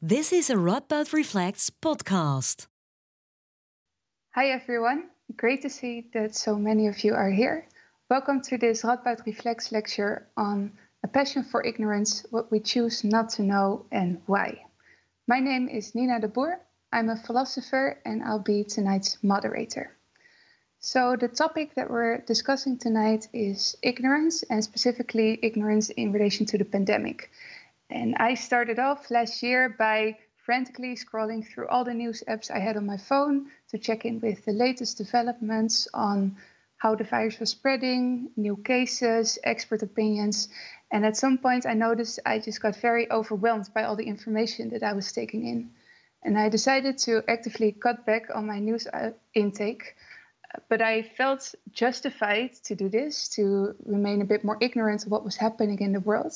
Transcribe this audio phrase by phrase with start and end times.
[0.00, 2.68] This is a Radboud Reflects podcast.
[4.30, 7.66] Hi everyone, great to see that so many of you are here.
[8.08, 10.70] Welcome to this Radboud Reflects lecture on
[11.02, 14.66] a passion for ignorance, what we choose not to know and why.
[15.26, 16.60] My name is Nina de Boer.
[16.92, 19.96] I'm a philosopher and I'll be tonight's moderator.
[20.78, 26.58] So, the topic that we're discussing tonight is ignorance, and specifically ignorance in relation to
[26.58, 27.32] the pandemic.
[27.90, 32.58] And I started off last year by frantically scrolling through all the news apps I
[32.58, 36.36] had on my phone to check in with the latest developments on
[36.78, 40.48] how the virus was spreading, new cases, expert opinions.
[40.90, 44.70] And at some point, I noticed I just got very overwhelmed by all the information
[44.70, 45.70] that I was taking in.
[46.22, 49.96] And I decided to actively cut back on my news uh, intake
[50.68, 55.24] but I felt justified to do this, to remain a bit more ignorant of what
[55.24, 56.32] was happening in the world.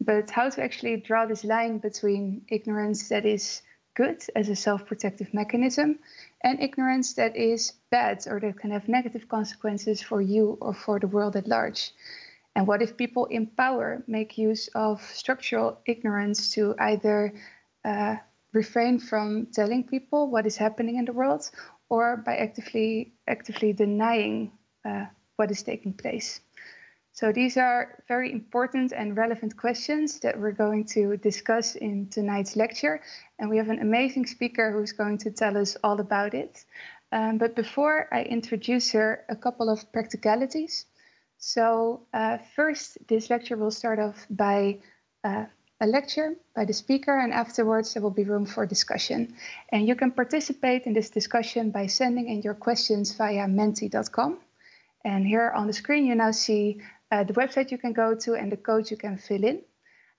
[0.00, 3.62] But how to actually draw this line between ignorance that is
[3.94, 5.98] good as a self protective mechanism
[6.42, 10.98] and ignorance that is bad or that can have negative consequences for you or for
[10.98, 11.92] the world at large.
[12.54, 17.32] And what if people in power make use of structural ignorance to either
[17.84, 18.16] uh,
[18.52, 21.50] refrain from telling people what is happening in the world
[21.88, 24.52] or by actively actively denying
[24.84, 25.06] uh,
[25.36, 26.40] what is taking place.
[27.22, 32.56] So these are very important and relevant questions that we're going to discuss in tonight's
[32.56, 33.00] lecture,
[33.38, 36.64] and we have an amazing speaker who's going to tell us all about it.
[37.12, 40.86] Um, but before I introduce her, a couple of practicalities.
[41.38, 44.80] So uh, first, this lecture will start off by
[45.22, 45.44] uh,
[45.80, 49.36] a lecture by the speaker, and afterwards there will be room for discussion.
[49.68, 54.40] And you can participate in this discussion by sending in your questions via menti.com.
[55.04, 56.80] And here on the screen, you now see
[57.12, 59.62] uh, the website you can go to and the code you can fill in.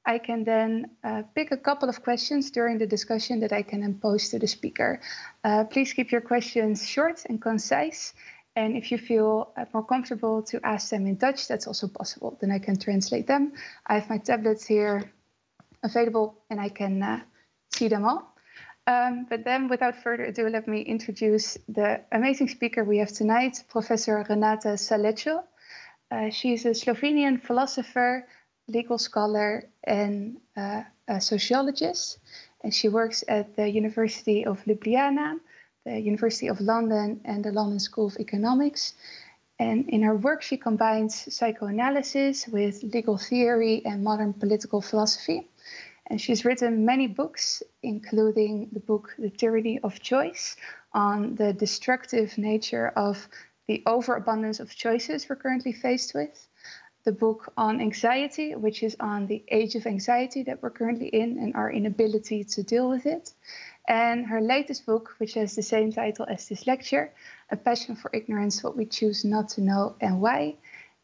[0.06, 3.80] I can then uh, pick a couple of questions during the discussion that I can
[3.82, 5.02] then impose to the speaker.
[5.44, 8.14] Uh, please keep your questions short and concise.
[8.56, 12.38] And if you feel uh, more comfortable to ask them in Dutch, that's also possible.
[12.40, 13.54] Then I can translate them.
[13.88, 15.12] I have my tablets here
[15.82, 17.22] available and I can uh,
[17.74, 18.30] see them all.
[18.86, 23.64] Um, but then, without further ado, let me introduce the amazing speaker we have tonight,
[23.70, 25.44] Professor Renata Salecl.
[26.14, 28.28] Uh, she is a Slovenian philosopher,
[28.68, 32.20] legal scholar, and uh, a sociologist.
[32.64, 35.40] And she works at the University of Ljubljana,
[35.86, 38.94] the University of London, and the London School of Economics.
[39.58, 45.50] And in her work, she combines psychoanalysis with legal theory and modern political philosophy.
[46.08, 50.58] And she's written many books, including the book The Tyranny of Choice
[50.94, 53.28] on the destructive nature of
[53.68, 56.48] the overabundance of choices we're currently faced with.
[57.06, 61.38] The book on anxiety, which is on the age of anxiety that we're currently in
[61.38, 63.34] and our inability to deal with it.
[63.88, 67.12] And her latest book, which has the same title as this lecture,
[67.50, 70.56] A Passion for Ignorance What We Choose Not to Know and Why.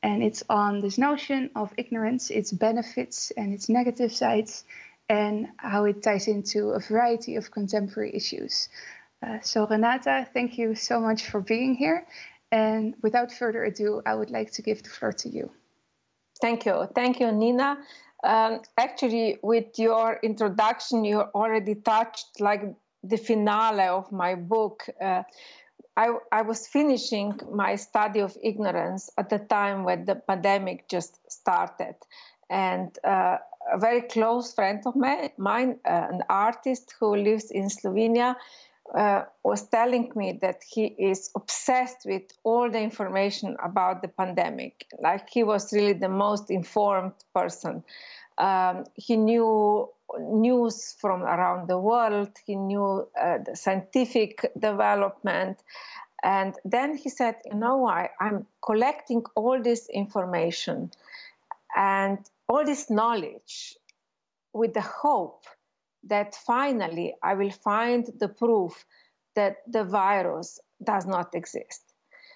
[0.02, 4.64] And it's on this notion of ignorance, its benefits and its negative sides,
[5.10, 8.70] and how it ties into a variety of contemporary issues.
[9.22, 12.06] Uh, so, Renata, thank you so much for being here.
[12.52, 15.52] And without further ado, I would like to give the floor to you.
[16.42, 16.88] Thank you.
[16.96, 17.78] Thank you, Nina.
[18.24, 22.64] Um, actually, with your introduction, you already touched like
[23.04, 24.84] the finale of my book.
[25.02, 25.24] Uh,
[25.96, 31.20] I, I, was finishing my study of ignorance at the time when the pandemic just
[31.32, 31.96] started.
[32.50, 33.38] And uh,
[33.72, 38.36] a very close friend of mine, uh, an artist who lives in Slovenia,
[38.98, 44.88] uh, was telling me that he is obsessed with all the information about the pandemic.
[45.00, 47.84] Like he was really the most informed person.
[48.38, 49.90] Um, he knew
[50.20, 55.60] news from around the world, he knew uh, the scientific development.
[56.24, 60.92] And then he said, You know, I, I'm collecting all this information.
[61.76, 62.18] And
[62.48, 63.78] all this knowledge
[64.54, 65.46] with the hope
[66.04, 68.86] that finally I will find the proof
[69.36, 71.82] that the virus does not exist.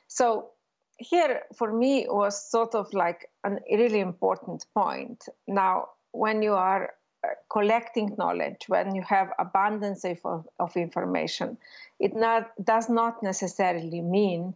[0.08, 0.50] So,
[0.98, 5.26] here for me was sort of like a really important point.
[5.48, 6.94] Now, when you are
[7.24, 11.58] uh, collecting knowledge, when you have abundance of, of information,
[12.00, 14.54] it not, does not necessarily mean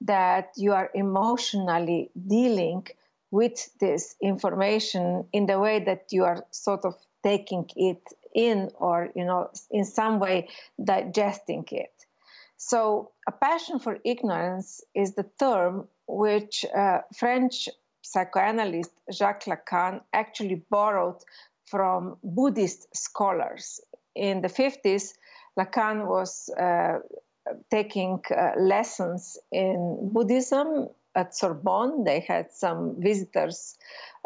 [0.00, 2.86] that you are emotionally dealing
[3.30, 8.02] with this information in the way that you are sort of taking it
[8.36, 10.48] in or you know in some way
[10.82, 11.94] digesting it
[12.56, 17.68] so a passion for ignorance is the term which uh, french
[18.02, 21.20] psychoanalyst jacques lacan actually borrowed
[21.64, 23.80] from buddhist scholars
[24.16, 25.12] in the 50s,
[25.58, 26.98] Lacan was uh,
[27.70, 32.04] taking uh, lessons in Buddhism at Sorbonne.
[32.04, 33.76] They had some visitors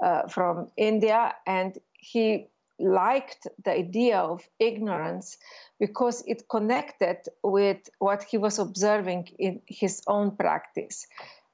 [0.02, 2.46] uh, from India, and he
[2.80, 5.38] liked the idea of ignorance
[5.78, 11.06] because it connected with what he was observing in his own practice.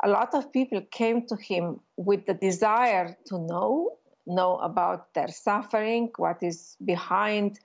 [0.02, 3.92] A lot of people came to him with the desire to know,
[4.26, 7.58] know about their suffering, what is behind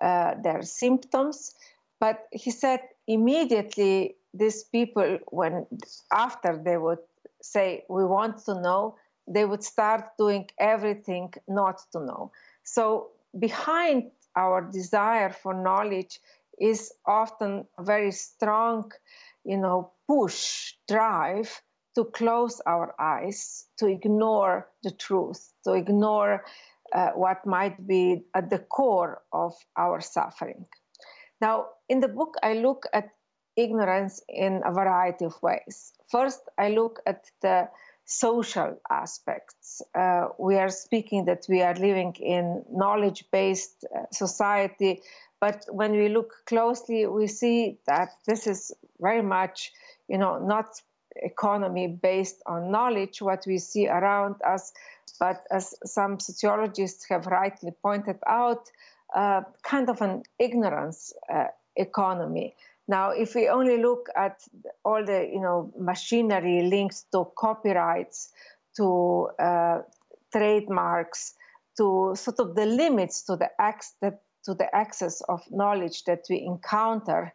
[0.00, 1.54] uh, their symptoms.
[2.00, 5.66] But he said immediately these people, when
[6.12, 6.98] after they would
[7.40, 8.96] say, We want to know,
[9.26, 12.32] they would start doing everything not to know.
[12.64, 16.18] So, behind our desire for knowledge
[16.58, 18.90] is often a very strong,
[19.44, 21.62] you know, push, drive
[21.94, 26.44] to close our eyes, to ignore the truth, to ignore
[26.92, 30.66] uh, what might be at the core of our suffering.
[31.40, 33.10] Now, in the book, I look at
[33.56, 35.92] ignorance in a variety of ways.
[36.10, 37.68] First, I look at the
[38.04, 39.82] social aspects.
[39.94, 45.00] Uh, we are speaking that we are living in knowledge based uh, society,
[45.40, 49.72] but when we look closely, we see that this is very much,
[50.08, 50.66] you know, not
[51.16, 54.72] economy based on knowledge, what we see around us,
[55.20, 58.68] but as some sociologists have rightly pointed out,
[59.14, 61.46] uh, kind of an ignorance uh,
[61.76, 62.54] economy.
[62.86, 64.42] Now, if we only look at
[64.84, 68.30] all the you know machinery linked to copyrights,
[68.76, 69.82] to uh,
[70.32, 71.34] trademarks,
[71.78, 76.40] to sort of the limits to the ac- to the access of knowledge that we
[76.40, 77.32] encounter,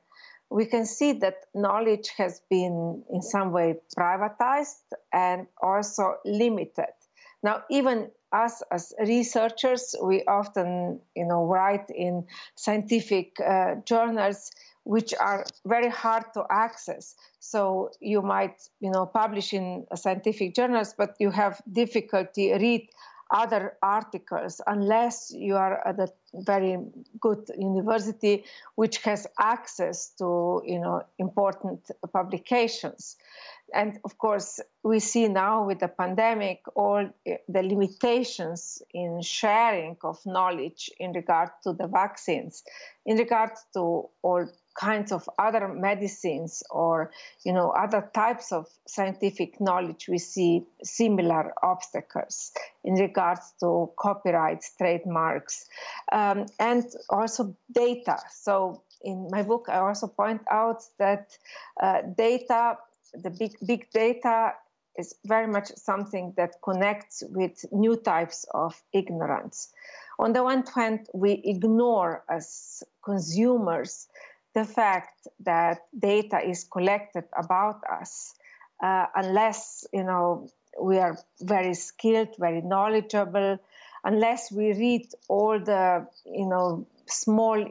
[0.49, 4.81] we can see that knowledge has been in some way privatized
[5.11, 6.93] and also limited.
[7.41, 14.51] Now, even us as researchers, we often, you know, write in scientific uh, journals
[14.89, 17.13] which are very hard to access.
[17.39, 22.89] So you might, you know, publish in scientific journals, but you have difficulty read
[23.31, 26.79] other articles unless you are at a very
[27.19, 28.43] good university
[28.73, 31.79] which has access to you know important
[32.11, 33.17] publications
[33.71, 40.17] and of course we see now with the pandemic all the limitations in sharing of
[40.25, 42.63] knowledge in regard to the vaccines
[43.05, 44.47] in regard to all
[44.79, 47.11] kinds of other medicines or
[47.43, 52.51] you know other types of scientific knowledge we see similar obstacles
[52.85, 55.65] in regards to copyrights trademarks
[56.13, 58.17] um, and also data.
[58.31, 61.37] So in my book i also point out that
[61.81, 62.77] uh, data
[63.13, 64.53] the big big data
[64.97, 69.71] is very much something that connects with new types of ignorance.
[70.19, 74.07] On the one hand we ignore as consumers
[74.53, 78.33] the fact that data is collected about us,
[78.83, 80.49] uh, unless you know
[80.81, 83.57] we are very skilled, very knowledgeable,
[84.03, 87.63] unless we read all the you know small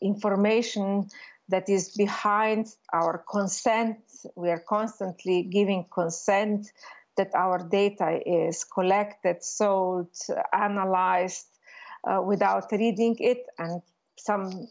[0.00, 1.08] information
[1.48, 3.98] that is behind our consent.
[4.36, 6.70] We are constantly giving consent
[7.16, 10.08] that our data is collected, sold,
[10.52, 11.46] analyzed
[12.04, 13.82] uh, without reading it, and
[14.16, 14.68] some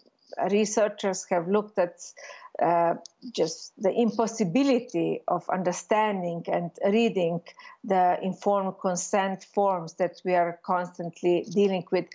[0.49, 1.99] researchers have looked at
[2.61, 2.95] uh,
[3.33, 7.41] just the impossibility of understanding and reading
[7.83, 12.05] the informed consent forms that we are constantly dealing with.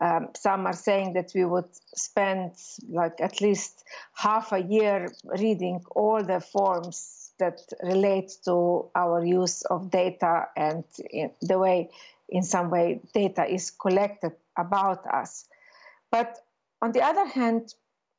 [0.00, 2.52] Um, some are saying that we would spend
[2.88, 3.84] like at least
[4.14, 10.84] half a year reading all the forms that relate to our use of data and
[11.42, 11.90] the way,
[12.28, 15.46] in some way, data is collected about us.
[16.10, 16.38] But
[16.82, 17.74] on the other hand,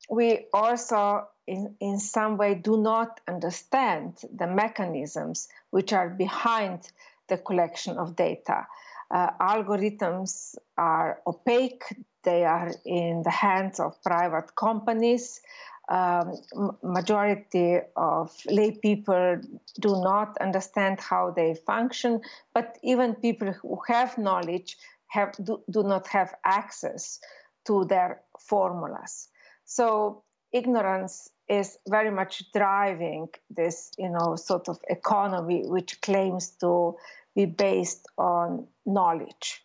[0.08, 6.90] we also, in, in some way, do not understand the mechanisms which are behind
[7.28, 8.66] the collection of data.
[9.10, 11.84] Uh, algorithms are opaque,
[12.24, 15.40] they are in the hands of private companies.
[15.88, 16.38] Um,
[16.82, 19.40] majority of lay people
[19.80, 22.20] do not understand how they function,
[22.54, 24.78] but even people who have knowledge
[25.08, 27.20] have do, do not have access
[27.66, 29.28] to their formulas.
[29.64, 36.96] So ignorance is very much driving this, you know, sort of economy which claims to
[37.34, 39.64] be based on knowledge.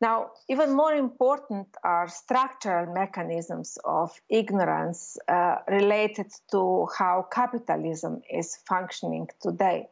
[0.00, 8.56] Now, even more important are structural mechanisms of ignorance uh, related to how capitalism is
[8.68, 9.88] functioning today.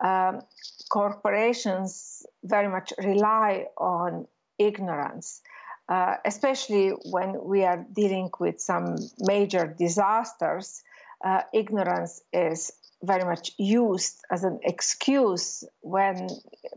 [0.00, 0.40] Um,
[0.88, 4.26] corporations very much rely on
[4.58, 5.42] ignorance
[5.88, 10.82] uh, especially when we are dealing with some major disasters,
[11.24, 12.72] uh, ignorance is
[13.02, 16.28] very much used as an excuse when,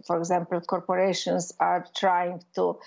[0.06, 2.78] for example, corporations are trying to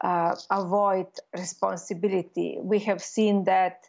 [0.00, 2.58] uh, avoid responsibility.
[2.60, 3.84] We have seen that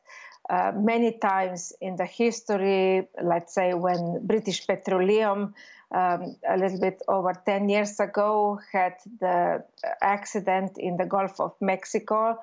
[0.50, 5.53] uh, many times in the history, let's say when British Petroleum
[5.91, 9.63] um, a little bit over 10 years ago had the
[10.01, 12.39] accident in the Gulf of Mexico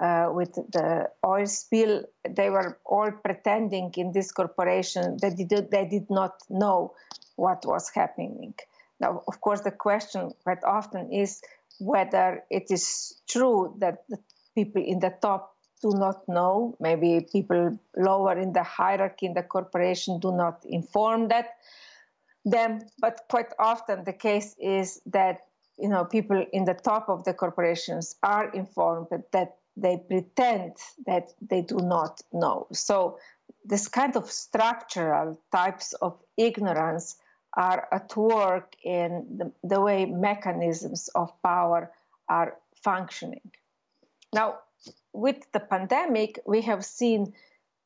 [0.00, 2.04] uh, with the oil spill.
[2.28, 6.94] They were all pretending in this corporation that they did, they did not know
[7.36, 8.54] what was happening.
[9.00, 11.42] Now, of course, the question quite often is
[11.80, 14.18] whether it is true that the
[14.54, 16.76] people in the top do not know.
[16.80, 21.56] Maybe people lower in the hierarchy in the corporation do not inform that
[22.44, 22.80] them.
[22.98, 25.46] But quite often the case is that
[25.78, 30.76] you know people in the top of the corporations are informed, but that they pretend
[31.06, 32.66] that they do not know.
[32.72, 33.18] So
[33.64, 37.16] this kind of structural types of ignorance
[37.56, 41.90] are at work in the, the way mechanisms of power
[42.28, 43.50] are functioning.
[44.32, 44.58] Now,
[45.12, 47.32] with the pandemic, we have seen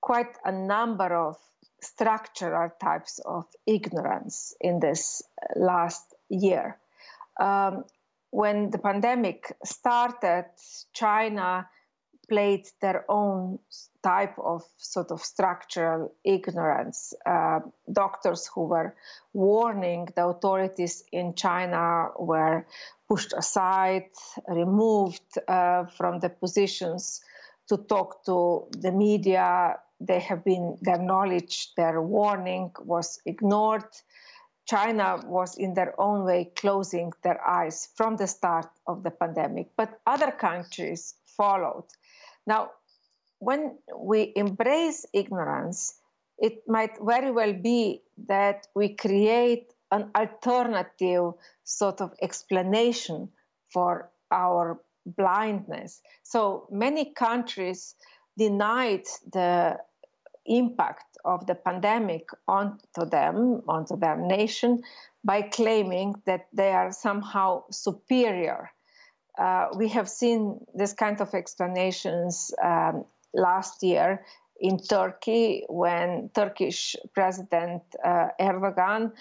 [0.00, 1.36] quite a number of
[1.80, 5.22] structural types of ignorance in this
[5.56, 6.78] last year.
[7.38, 7.84] Um,
[8.30, 10.46] when the pandemic started,
[10.92, 11.68] China
[12.28, 13.58] played their own
[14.02, 17.14] type of sort of structural ignorance.
[17.24, 18.94] Uh, doctors who were
[19.32, 22.66] warning the authorities in China were
[23.08, 24.10] pushed aside,
[24.46, 27.22] removed uh, from the positions
[27.68, 29.78] to talk to the media.
[30.00, 33.84] They have been, their knowledge, their warning was ignored.
[34.66, 39.70] China was in their own way closing their eyes from the start of the pandemic,
[39.76, 41.86] but other countries followed.
[42.46, 42.70] Now,
[43.38, 45.94] when we embrace ignorance,
[46.38, 51.32] it might very well be that we create an alternative
[51.64, 53.30] sort of explanation
[53.72, 56.00] for our blindness.
[56.22, 57.94] So many countries
[58.36, 59.78] denied the
[60.46, 64.82] impact of the pandemic onto them, onto their nation,
[65.24, 68.70] by claiming that they are somehow superior
[69.38, 74.24] uh, we have seen this kind of explanations um, last year
[74.60, 79.12] in Turkey when Turkish President uh, Erdogan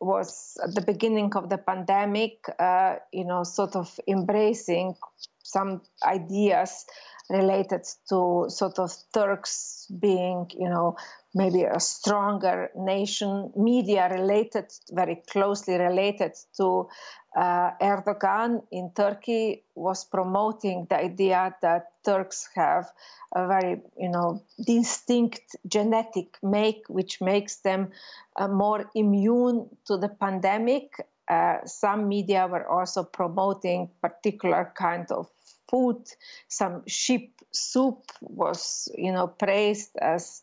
[0.00, 4.94] was at the beginning of the pandemic, uh, you know, sort of embracing
[5.42, 6.86] some ideas
[7.28, 10.96] related to sort of Turks being, you know,
[11.34, 16.88] maybe a stronger nation, media related, very closely related to
[17.36, 22.90] uh, Erdogan in Turkey was promoting the idea that Turks have
[23.34, 27.90] a very, you know, distinct genetic make, which makes them
[28.36, 30.92] uh, more immune to the pandemic.
[31.28, 35.28] Uh, some media were also promoting particular kind of
[35.68, 36.02] food.
[36.48, 40.42] Some sheep soup was, you know, praised as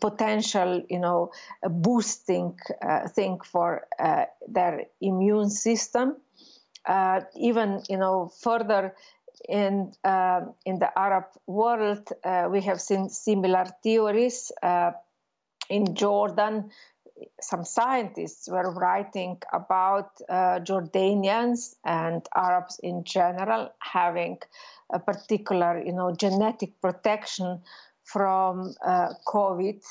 [0.00, 6.16] potential, you know, boosting uh, thing for uh, their immune system.
[6.84, 8.94] Uh, even, you know, further
[9.48, 14.52] in uh, in the Arab world, uh, we have seen similar theories.
[14.62, 14.92] Uh,
[15.68, 16.70] in Jordan,
[17.40, 24.38] some scientists were writing about Jordanians and Arabs in general having
[24.92, 27.60] a particular, you know, genetic protection
[28.04, 29.82] from uh, COVID.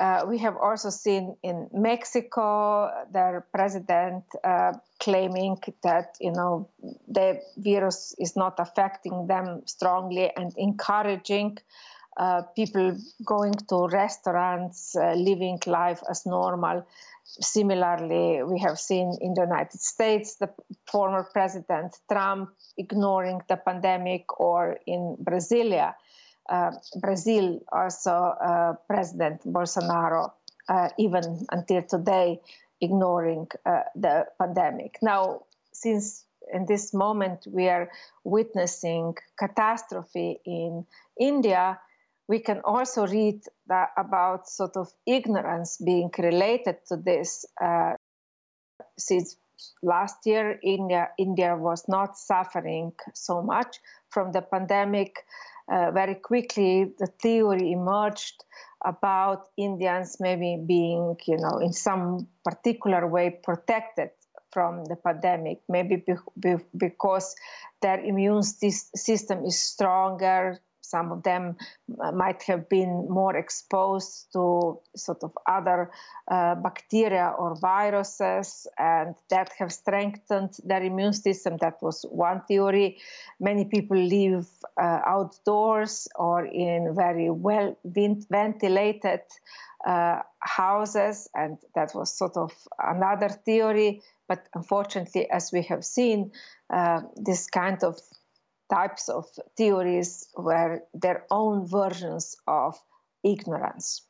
[0.00, 6.70] Uh, we have also seen in Mexico their president uh, claiming that you know
[7.08, 11.58] the virus is not affecting them strongly and encouraging
[12.16, 16.86] uh, people going to restaurants, uh, living life as normal.
[17.24, 20.50] Similarly, we have seen in the United States the
[20.86, 25.94] former President Trump ignoring the pandemic, or in Brasilia
[26.48, 30.32] uh, Brazil also uh, President Bolsonaro,
[30.68, 32.40] uh, even until today,
[32.80, 33.46] ignoring
[33.94, 34.98] the pandemic.
[35.00, 35.42] Now,
[35.72, 37.88] since in this moment we are
[38.24, 40.84] witnessing catastrophe in
[41.18, 41.78] India,
[42.28, 43.40] we can also read
[43.96, 47.44] about sort of ignorance being related to this.
[47.60, 47.94] Uh,
[48.98, 49.36] since
[49.82, 53.78] last year, India India was not suffering so much
[54.10, 55.24] from the pandemic
[55.70, 58.44] uh, very quickly the theory emerged
[58.84, 64.10] about Indians maybe being, you know, in some particular way protected
[64.52, 67.34] from the pandemic, maybe be, be, because
[67.80, 70.60] their immune system is stronger.
[70.94, 71.56] Some of them
[72.00, 75.90] uh, might have been more exposed to sort of other
[76.30, 81.56] uh, bacteria or viruses, and that have strengthened their immune system.
[81.56, 82.98] That was one theory.
[83.40, 84.46] Many people live
[84.76, 89.22] uh, outdoors or in very well ventilated
[89.86, 94.02] uh, houses, and that was sort of another theory.
[94.28, 96.32] But unfortunately, as we have seen,
[96.70, 97.98] uh, this kind of
[98.72, 99.26] types of
[99.56, 102.80] theories were their own versions of
[103.22, 104.02] ignorance.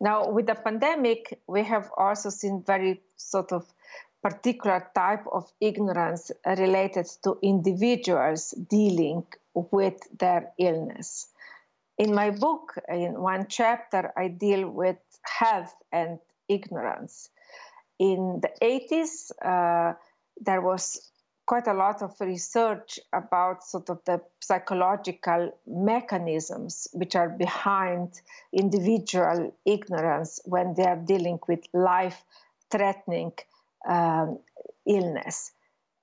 [0.00, 3.66] Now, with the pandemic, we have also seen very sort of
[4.22, 9.24] particular type of ignorance related to individuals dealing
[9.54, 11.28] with their illness.
[11.98, 17.28] In my book, in one chapter, I deal with health and ignorance.
[17.98, 19.94] In the 80s, uh,
[20.40, 21.10] there was
[21.50, 28.08] quite a lot of research about sort of the psychological mechanisms which are behind
[28.52, 32.22] individual ignorance when they are dealing with life
[32.70, 33.32] threatening
[33.88, 34.38] um,
[34.86, 35.50] illness.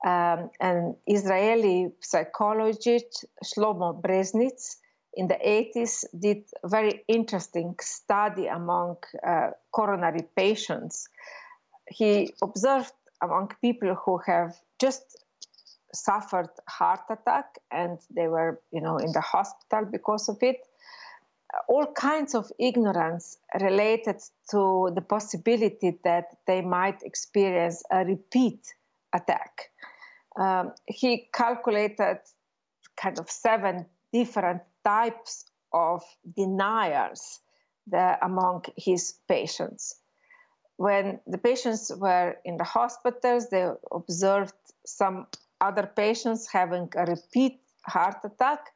[0.06, 4.76] Um, an Israeli psychologist, Shlomo Breznitz,
[5.14, 11.08] in the 80s did a very interesting study among uh, coronary patients.
[11.88, 15.24] He observed among people who have just
[15.94, 20.60] suffered heart attack and they were you know in the hospital because of it
[21.70, 24.18] all kinds of ignorance related
[24.50, 28.74] to the possibility that they might experience a repeat
[29.14, 29.72] attack
[30.38, 32.20] um, he calculated
[32.96, 36.04] kind of seven different types of
[36.36, 37.40] deniers
[37.88, 39.96] the, among his patients.
[40.78, 44.54] When the patients were in the hospitals, they observed
[44.86, 45.28] some
[45.62, 48.72] other patients having a repeat heart attack,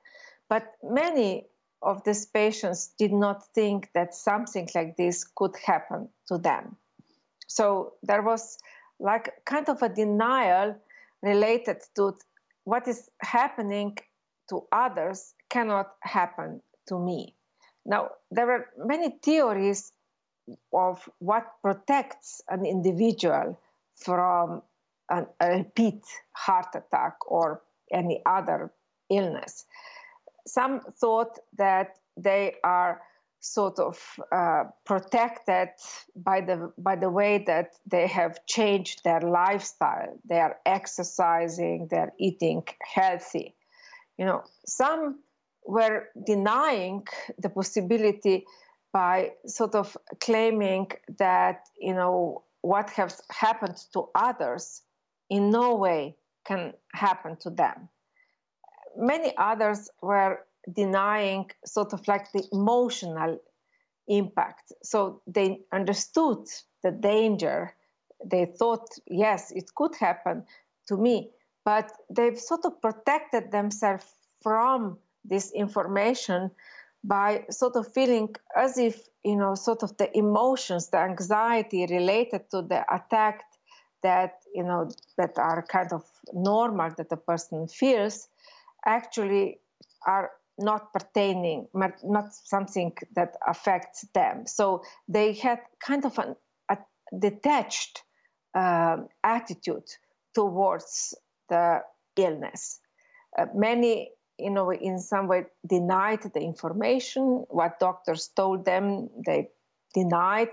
[0.50, 1.48] but many
[1.82, 6.78] of these patients did not think that something like this could happen to them.
[7.48, 8.58] So there was
[9.00, 10.76] like kind of a denial
[11.22, 12.16] related to
[12.64, 13.98] what is happening
[14.50, 17.36] to others cannot happen to me.
[17.86, 19.92] Now, there are many theories
[20.74, 23.60] of what protects an individual
[23.96, 24.62] from
[25.12, 28.72] a repeat heart attack or any other
[29.10, 29.66] illness.
[30.48, 33.02] Some thought that they are
[33.42, 34.00] sort of
[34.32, 35.70] uh, protected
[36.16, 40.18] by the by the way that they have changed their lifestyle.
[40.26, 43.56] They are exercising, they're eating healthy.
[44.18, 45.20] You know, some
[45.66, 47.08] were denying
[47.40, 48.46] the possibility
[48.94, 54.84] by sort of claiming that you know what has happened to others
[55.32, 56.16] in no way
[56.46, 57.90] can happen to them.
[58.96, 63.40] Many others were denying sort of like the emotional
[64.08, 64.74] impact.
[64.84, 66.46] So they understood
[66.84, 67.74] the danger.
[68.24, 70.44] They thought yes it could happen
[70.90, 71.32] to me
[71.64, 74.06] but they've sort of protected themselves
[74.42, 76.52] from this information
[77.04, 82.50] by sort of feeling as if you know sort of the emotions the anxiety related
[82.50, 83.44] to the attack
[84.04, 88.28] that you know that are kind of normal that a person feels
[88.86, 89.60] actually
[90.06, 96.36] are not pertaining not something that affects them so they had kind of an,
[96.70, 96.78] a
[97.18, 98.04] detached
[98.54, 99.90] uh, attitude
[100.36, 101.16] towards
[101.50, 101.82] the
[102.18, 102.80] illness
[103.38, 104.12] uh, many
[104.42, 107.46] you know, in some way denied the information.
[107.50, 109.50] What doctors told them, they
[109.94, 110.50] denied.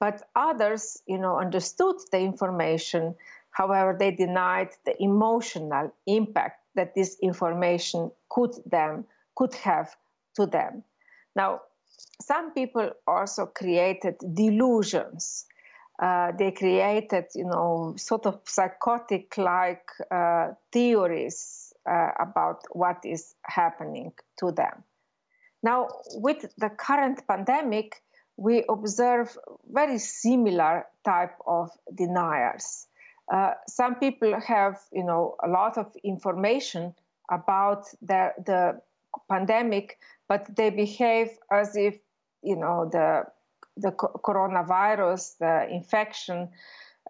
[0.00, 3.14] But others, you know, understood the information.
[3.50, 9.04] However, they denied the emotional impact that this information could them
[9.36, 9.94] could have
[10.36, 10.82] to them.
[11.36, 11.60] Now,
[12.20, 15.46] some people also created delusions.
[16.00, 24.12] Uh, they created, you know, sort of psychotic-like uh, theories uh, about what is happening
[24.38, 24.82] to them.
[25.62, 28.02] Now, with the current pandemic,
[28.40, 29.36] we observe
[29.70, 32.86] very similar type of deniers.
[33.30, 36.94] Uh, some people have, you know, a lot of information
[37.30, 38.80] about the, the
[39.28, 41.98] pandemic, but they behave as if,
[42.42, 43.24] you know, the
[43.76, 46.48] the coronavirus, the infection,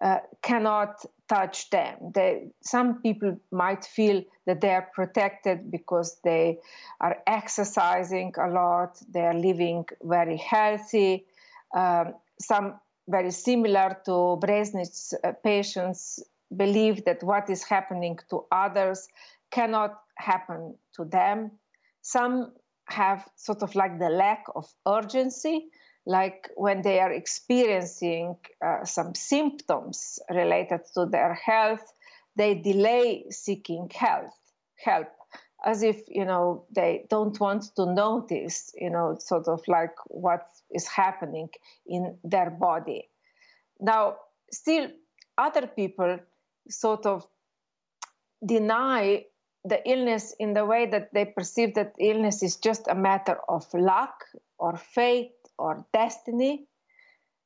[0.01, 2.11] uh, cannot touch them.
[2.13, 6.57] They, some people might feel that they are protected because they
[6.99, 11.25] are exercising a lot, they are living very healthy.
[11.73, 16.19] Um, some very similar to Breznitz's uh, patients
[16.55, 19.07] believe that what is happening to others
[19.51, 21.51] cannot happen to them.
[22.01, 22.53] Some
[22.85, 25.67] have sort of like the lack of urgency,
[26.05, 28.35] like when they are experiencing
[28.65, 31.93] uh, some symptoms related to their health,
[32.35, 34.33] they delay seeking health
[34.83, 35.09] help
[35.63, 40.47] as if you know they don't want to notice you know sort of like what
[40.71, 41.49] is happening
[41.85, 43.09] in their body.
[43.79, 44.17] Now
[44.51, 44.89] still
[45.37, 46.19] other people
[46.69, 47.27] sort of
[48.45, 49.25] deny
[49.63, 53.71] the illness in the way that they perceive that illness is just a matter of
[53.73, 54.25] luck
[54.57, 56.65] or fate or destiny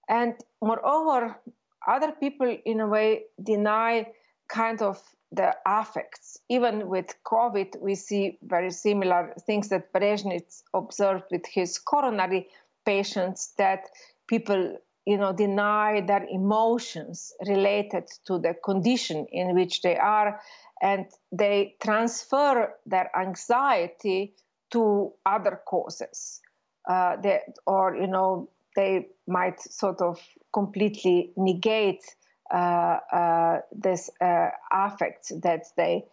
[0.08, 1.39] and moreover
[1.88, 4.08] other people in a way deny
[4.47, 5.01] kind of
[5.32, 6.38] the affects.
[6.49, 12.47] Even with COVID, we see very similar things that Breznitz observed with his coronary
[12.86, 13.82] patients that
[14.28, 20.39] people you know deny their emotions related to the condition in which they are
[20.82, 24.34] and they transfer their anxiety
[24.71, 26.41] to other causes
[26.87, 30.19] uh, they, or you know they might sort of
[30.51, 32.03] completely negate
[32.51, 36.05] uh, uh, this uh, affect that they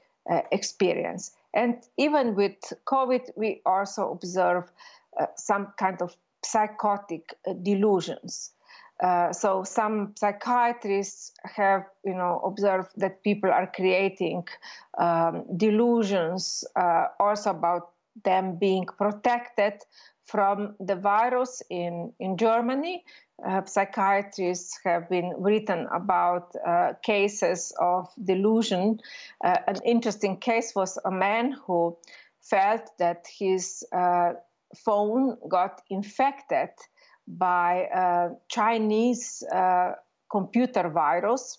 [0.52, 1.32] experience.
[1.52, 4.70] And even with COVID, we also observe
[5.36, 8.52] some kind of psychotic delusions.
[9.02, 14.46] Uh, so some psychiatrists have, you know, observed that people are creating
[14.96, 17.90] um, delusions uh, also about
[18.24, 19.74] them being protected
[20.24, 23.04] from the virus in, in Germany
[23.44, 29.00] uh, psychiatrists have been written about uh, cases of delusion.
[29.42, 31.96] Uh, an interesting case was a man who
[32.40, 34.34] felt that his uh,
[34.84, 36.70] phone got infected
[37.26, 39.92] by a Chinese uh,
[40.30, 41.58] computer virus.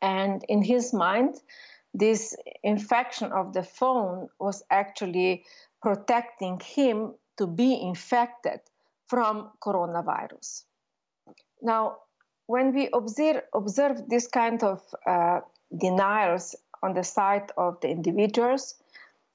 [0.00, 1.34] And in his mind,
[1.92, 5.44] this infection of the phone was actually
[5.80, 8.60] protecting him to be infected
[9.08, 10.64] from coronavirus.
[11.62, 11.98] Now,
[12.46, 15.40] when we observe, observe this kind of uh,
[15.76, 18.74] denials on the side of the individuals,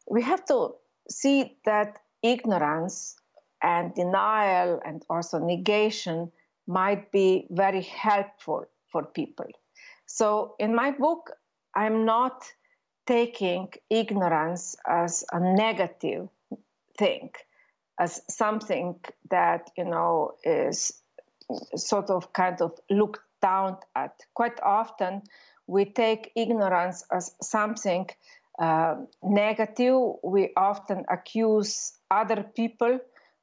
[0.08, 0.76] we have to
[1.10, 3.16] see that ignorance
[3.62, 6.32] and denial and also negation
[6.68, 9.48] might be very helpful for people.
[10.06, 11.32] So, in my book,
[11.76, 12.44] I'm not
[13.06, 16.30] taking ignorance as a negative
[16.98, 17.32] thing,
[18.00, 18.96] as something
[19.30, 20.94] that you know is
[21.76, 24.14] sort of kind of looked down at.
[24.34, 25.22] Quite often,
[25.68, 28.10] we take ignorance as something
[28.58, 30.00] uh, negative.
[30.24, 33.00] We often accuse other people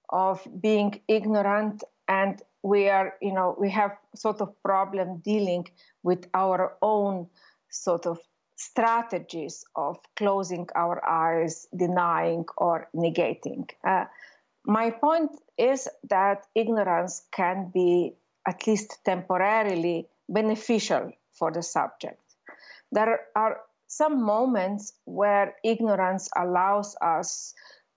[0.09, 5.67] of being ignorant, and we are, you know, we have sort of problem dealing
[6.03, 7.29] with our own
[7.69, 8.19] sort of
[8.57, 13.69] strategies of closing our eyes, denying, or negating.
[13.85, 14.05] Uh,
[14.67, 18.15] my point is that ignorance can be
[18.47, 22.21] at least temporarily beneficial for the subject.
[22.91, 27.55] There are some moments where ignorance allows us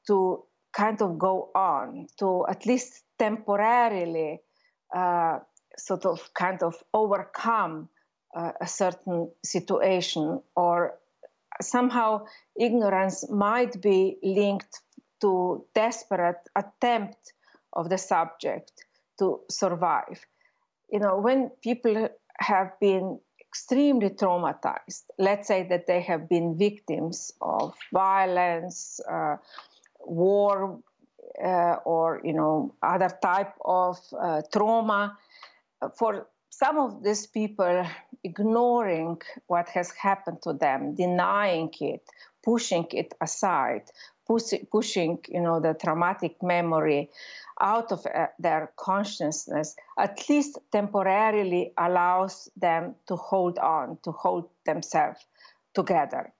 [0.07, 4.39] to kind of go on, to at least temporarily
[4.95, 5.39] uh,
[5.77, 7.89] sort of kind of overcome
[8.35, 10.99] uh, a certain situation, or
[11.61, 14.81] somehow ignorance might be linked
[15.21, 17.33] to desperate attempt
[17.73, 18.71] of the subject
[19.19, 20.25] to survive.
[20.91, 27.31] You know, when people have been extremely traumatized, let's say that they have been victims
[27.41, 29.37] of violence, uh,
[29.99, 30.79] war,
[31.43, 35.17] uh, or you know other type of uh, trauma,
[35.97, 37.85] for some of these people
[38.23, 42.03] ignoring what has happened to them, denying it,
[42.43, 43.83] pushing it aside,
[44.71, 47.09] pushing, you know, the traumatic memory
[47.59, 54.49] out of uh, their consciousness, at least temporarily allows them to hold on, to hold
[54.65, 55.19] themselves
[55.73, 56.31] together.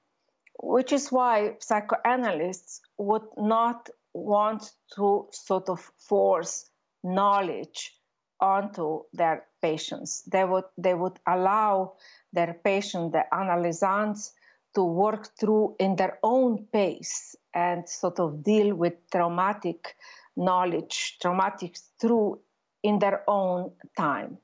[0.62, 6.69] Which is why psychoanalysts would not want to sort of force
[7.04, 7.95] knowledge
[8.39, 10.23] onto their patients.
[10.23, 11.93] They would, they would allow
[12.34, 14.34] their patient, the analysands,
[14.75, 19.95] to work through in their own pace and sort of deal with traumatic
[20.36, 22.39] knowledge, traumatic through
[22.84, 24.38] in their own time.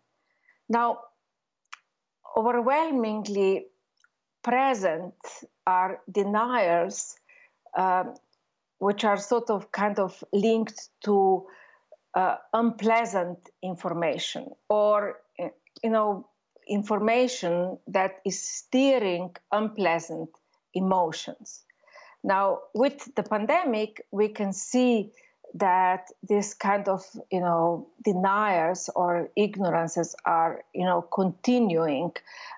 [0.68, 1.00] Now,
[2.36, 3.68] overwhelmingly
[4.44, 5.14] present
[5.66, 7.16] are deniers,
[7.78, 8.16] um,
[8.80, 11.46] which are sort of kind of linked to
[12.14, 15.20] uh, unpleasant information or,
[15.84, 16.28] you know,
[16.68, 20.30] information that is steering unpleasant
[20.74, 21.62] emotions.
[22.24, 25.12] Now, with the pandemic, we can see
[25.56, 32.12] that this kind of you know deniers or ignorances are you know continuing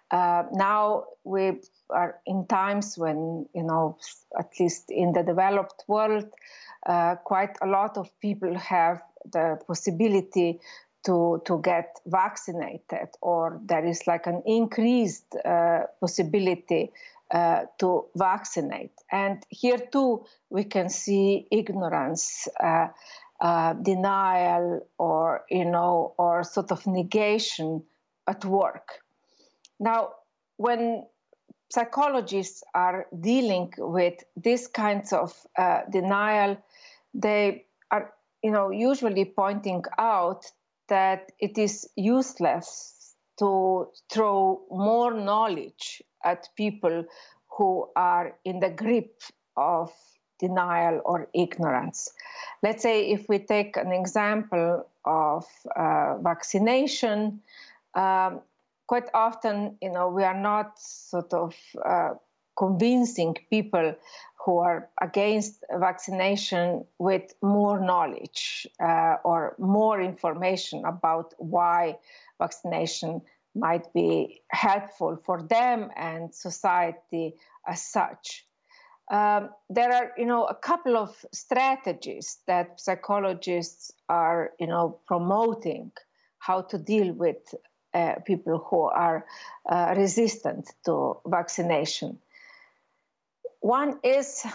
[0.09, 3.97] uh, now we are in times when you know
[4.37, 6.25] at least in the developed world
[6.87, 10.59] uh, quite a lot of people have the possibility
[11.07, 16.91] to to get vaccinated or there is like an increased uh, possibility
[17.31, 18.91] uh, to vaccinate.
[19.11, 22.87] And here too, we can see ignorance, uh,
[23.39, 27.83] uh, denial, or you know, or sort of negation
[28.27, 28.99] at work.
[29.79, 30.09] Now,
[30.57, 31.05] when
[31.69, 36.57] psychologists are dealing with these kinds of uh, denial,
[37.13, 40.51] they are, you know, usually pointing out
[40.89, 47.05] that it is useless to throw more knowledge at people
[47.57, 49.21] who are in the grip
[49.55, 49.91] of
[50.39, 52.11] denial or ignorance.
[52.61, 55.45] Let's say if we take an example of
[55.75, 57.41] uh, vaccination,
[57.95, 58.41] um,
[58.85, 62.13] quite often, you know, we are not sort of uh,
[62.57, 63.95] convincing people
[64.47, 71.97] who are against vaccination with more knowledge uh, or more information about why
[72.39, 73.21] vaccination
[73.53, 77.33] might be helpful for them and society
[77.67, 78.45] as such.
[79.11, 85.91] Um, there are, you know, a couple of strategies that psychologists are, you know, promoting
[86.39, 87.53] how to deal with
[87.93, 89.25] uh, people who are
[89.69, 92.19] uh, resistant to vaccination.
[93.67, 94.45] One is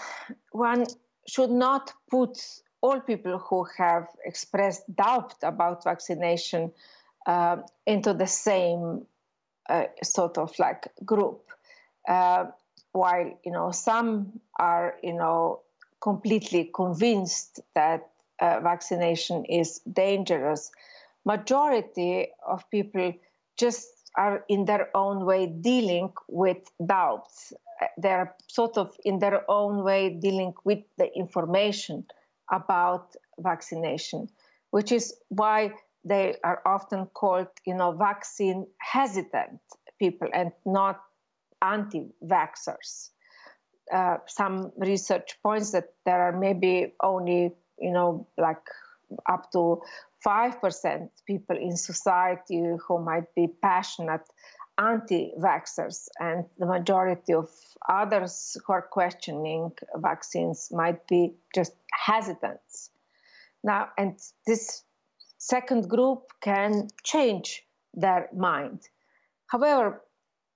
[0.52, 0.86] one
[1.28, 2.38] should not put
[2.80, 6.72] all people who have expressed doubt about vaccination
[7.26, 9.06] uh, into the same
[9.68, 11.42] uh, sort of like group.
[12.08, 12.46] Uh,
[12.92, 15.60] while you know some are you know
[16.00, 18.08] completely convinced that
[18.40, 20.70] uh, vaccination is dangerous,
[21.26, 23.12] majority of people
[23.58, 27.52] just are in their own way dealing with doubts.
[27.96, 32.06] They're sort of in their own way dealing with the information
[32.50, 34.28] about vaccination,
[34.70, 35.72] which is why
[36.04, 39.60] they are often called, you know, vaccine hesitant
[39.98, 41.00] people and not
[41.62, 43.10] anti-vaxxers.
[43.92, 48.62] Uh, some research points that there are maybe only, you know, like
[49.28, 49.80] up to
[50.24, 54.22] 5% people in society who might be passionate
[54.78, 57.48] anti-vaxxers and the majority of
[57.88, 62.90] others who are questioning vaccines might be just hesitants.
[63.62, 64.82] Now, and this
[65.38, 67.62] second group can change
[67.94, 68.80] their mind.
[69.46, 70.02] However,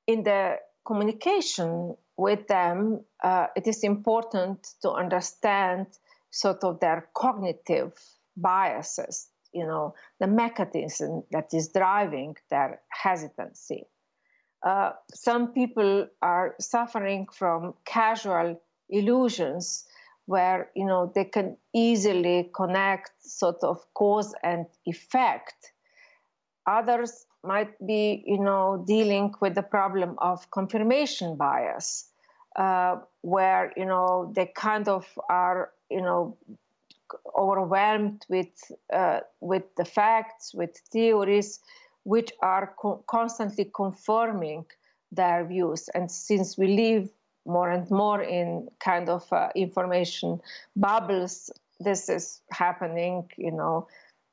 [0.06, 5.86] in the communication with them, uh, it is important to understand
[6.30, 7.92] sort of their cognitive
[8.36, 13.86] biases, you know, the mechanism that is driving their hesitancy.
[14.62, 19.86] Uh, some people are suffering from casual illusions
[20.26, 25.72] where you know they can easily connect sort of cause and effect
[26.66, 32.08] others might be you know dealing with the problem of confirmation bias
[32.56, 36.36] uh, where you know they kind of are you know
[37.34, 41.60] overwhelmed with uh, with the facts with theories
[42.04, 44.64] which are co- constantly confirming
[45.12, 47.08] their views and since we live
[47.46, 50.40] more and more in kind of uh, information
[50.74, 51.50] bubbles.
[51.78, 53.86] This is happening, you know,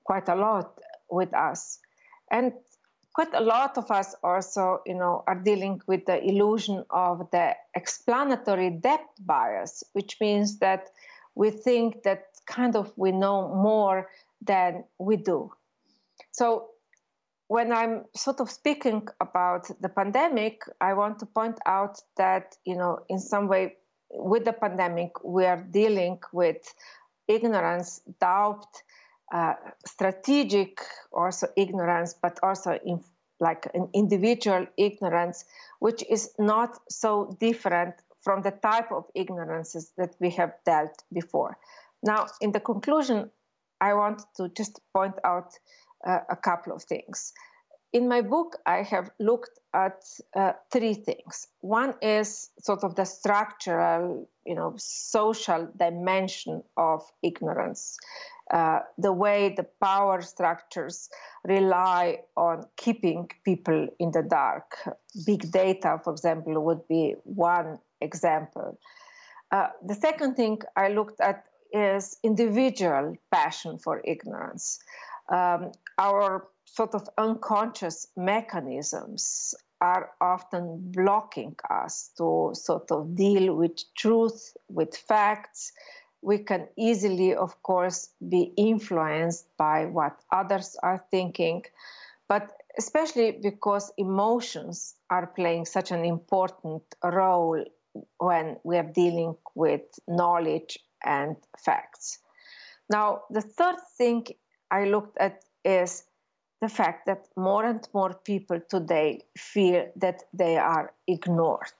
[0.03, 1.79] quite a lot with us.
[2.31, 2.53] And
[3.13, 7.55] quite a lot of us also, you know, are dealing with the illusion of the
[7.75, 10.89] explanatory depth bias, which means that
[11.35, 14.09] we think that kind of we know more
[14.41, 15.51] than we do.
[16.31, 16.69] So
[17.47, 22.75] when I'm sort of speaking about the pandemic, I want to point out that, you
[22.75, 23.75] know, in some way,
[24.09, 26.73] with the pandemic, we are dealing with
[27.27, 28.67] ignorance, doubt,
[29.33, 29.53] uh,
[29.85, 30.79] strategic
[31.11, 33.03] also ignorance, but also in,
[33.39, 35.45] like an individual ignorance,
[35.79, 41.57] which is not so different from the type of ignorances that we have dealt before.
[42.01, 43.29] Now, in the conclusion,
[43.81, 45.53] I want to just point out
[46.07, 47.33] uh, a couple of things.
[47.91, 50.03] In my book, I have looked at
[50.35, 51.47] uh, three things.
[51.61, 57.97] One is sort of the structural, you know, social dimension of ignorance.
[58.51, 61.09] uh, the way the power structures
[61.45, 64.77] rely on keeping people in the dark.
[65.25, 68.77] Big data, for example, would be one example.
[69.51, 74.79] Uh, the second thing I looked at is individual passion for ignorance.
[75.29, 83.77] Um, our sort of unconscious mechanisms are often blocking us to sort of deal with
[83.95, 85.73] truth, with facts.
[86.21, 91.63] We can easily, of course, be influenced by what others are thinking,
[92.29, 97.63] but especially because emotions are playing such an important role
[98.17, 102.19] when we are dealing with knowledge and facts.
[102.89, 104.27] Now, the third thing
[104.71, 106.03] I looked at is
[106.61, 111.79] the fact that more and more people today feel that they are ignored.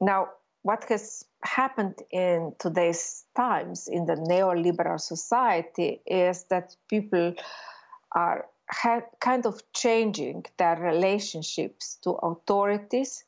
[0.00, 0.28] Now,
[0.62, 7.34] what has happened in today's times in the neoliberal society is that people
[8.12, 13.24] are ha- kind of changing their relationships to authorities.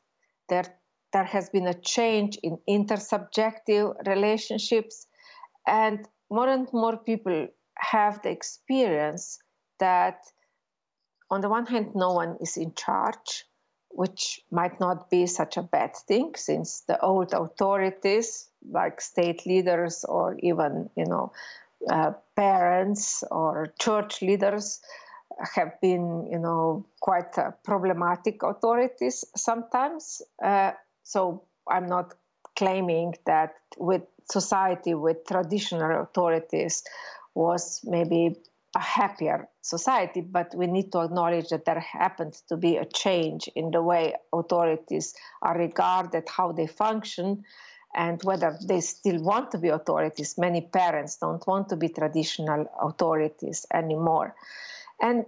[0.49, 0.78] There,
[1.11, 5.07] there has been a change in intersubjective relationships,
[5.65, 9.39] and more and more people have the experience
[9.79, 10.19] that,
[11.29, 13.45] on the one hand, no one is in charge,
[13.89, 20.05] which might not be such a bad thing since the old authorities, like state leaders
[20.07, 21.31] or even, you know,
[21.89, 24.81] uh, parents or church leaders,
[25.55, 30.21] have been, you know, quite uh, problematic authorities sometimes.
[30.43, 30.71] Uh,
[31.09, 32.13] so I'm not
[32.55, 36.83] claiming that with society with traditional authorities
[37.33, 38.35] was maybe
[38.75, 43.49] a happier society, but we need to acknowledge that there happened to be a change
[43.55, 47.43] in the way authorities are regarded, how they function,
[47.95, 50.37] and whether they still want to be authorities.
[50.37, 54.35] Many parents don't want to be traditional authorities anymore.
[55.01, 55.25] And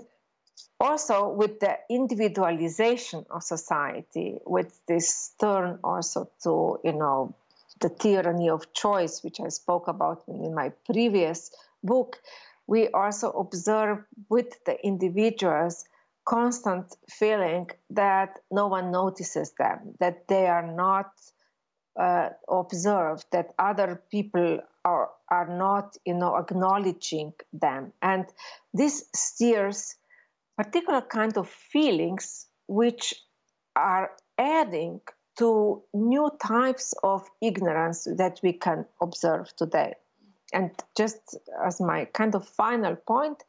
[0.80, 7.36] also with the individualization of society, with this turn also to, you know,
[7.80, 11.52] the tyranny of choice, which I spoke about in my previous
[11.84, 12.18] book,
[12.68, 15.86] we also observe with the individuals
[16.26, 21.12] constant feeling that no one notices them, that they are not
[22.00, 27.92] uh, observed, that other people are, are not, you know, acknowledging them.
[28.02, 28.26] And
[28.74, 29.96] this steers
[30.64, 33.16] particular kind of feelings which
[33.76, 35.02] are adding
[35.38, 39.94] to new types of ignorance that we can observe today.
[40.54, 43.44] And just as my kind of final point,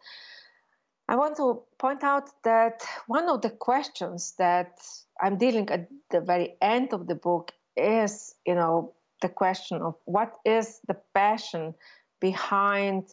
[1.07, 4.81] I want to point out that one of the questions that
[5.20, 9.96] I'm dealing at the very end of the book is, you know, the question of
[10.07, 11.75] what is the passion
[12.20, 13.09] behind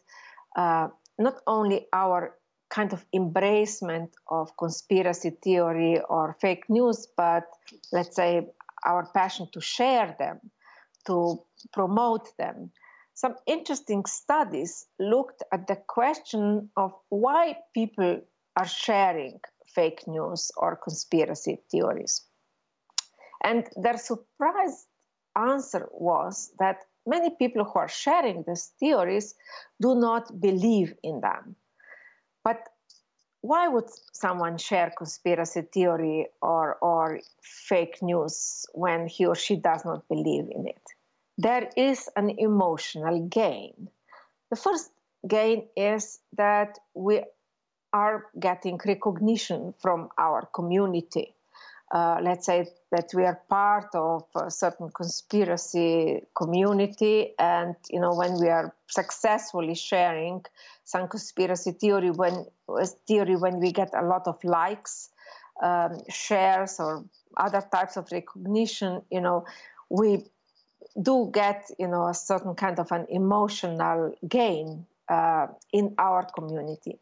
[0.55, 2.38] uh, not only our
[2.69, 7.45] kind of embracement of conspiracy theory or fake news, but
[7.91, 8.47] let's say
[8.85, 10.39] our passion to share them,
[11.05, 11.41] to
[11.73, 12.71] promote them
[13.19, 18.21] some interesting studies looked at the question of why people
[18.55, 19.41] are sharing
[19.75, 22.21] fake news or conspiracy theories.
[23.43, 24.87] And their surprise
[25.35, 29.35] answer was that many people who are sharing these theories
[29.81, 31.57] do not believe in them.
[32.49, 32.69] But
[33.41, 39.85] why would someone share conspiracy theory or, or fake news when he or she does
[39.85, 40.85] not believe in it?
[41.39, 43.89] there is an emotional gain.
[44.49, 44.91] The first
[45.25, 47.23] gain is that we
[47.93, 51.33] are getting recognition from our community.
[51.91, 58.13] Uh, let's say that we are part of a certain conspiracy community, and you know
[58.13, 60.45] when we are successfully sharing
[60.89, 62.45] some conspiracy theory, when
[63.07, 65.09] theory when we get a lot of likes,
[65.61, 67.05] um, shares, or
[67.37, 69.45] other types of recognition, you know,
[69.87, 70.25] we
[70.99, 76.97] do get you know a certain kind of an emotional gain uh, in our community.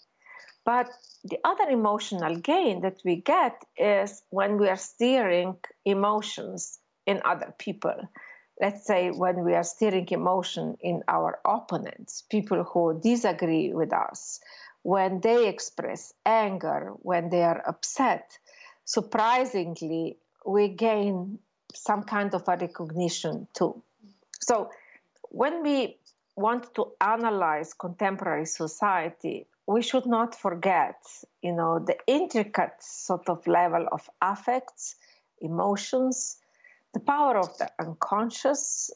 [0.66, 0.90] But
[1.24, 7.54] the other emotional gain that we get is when we are steering emotions in other
[7.58, 8.10] people
[8.60, 14.40] let's say when we are steering emotion in our opponents people who disagree with us
[14.84, 18.38] when they express anger when they are upset
[18.86, 21.40] surprisingly we gain
[21.74, 23.82] some kind of a recognition too.
[24.40, 24.72] So
[25.30, 25.98] when we
[26.36, 31.02] want to analyze contemporary society, we should not forget,
[31.42, 34.96] you know, the intricate sort of level of affects,
[35.42, 36.38] emotions,
[36.98, 38.90] the power of the unconscious,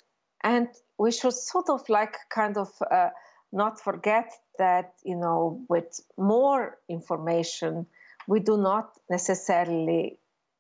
[0.44, 3.10] and we should sort of like kind of uh,
[3.52, 7.86] not forget that you know with more information
[8.28, 10.20] we do not necessarily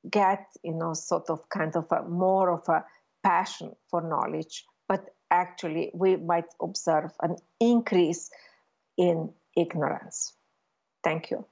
[0.09, 2.83] get you know sort of kind of a more of a
[3.23, 8.29] passion for knowledge but actually we might observe an increase
[8.97, 10.33] in ignorance.
[11.03, 11.45] Thank you.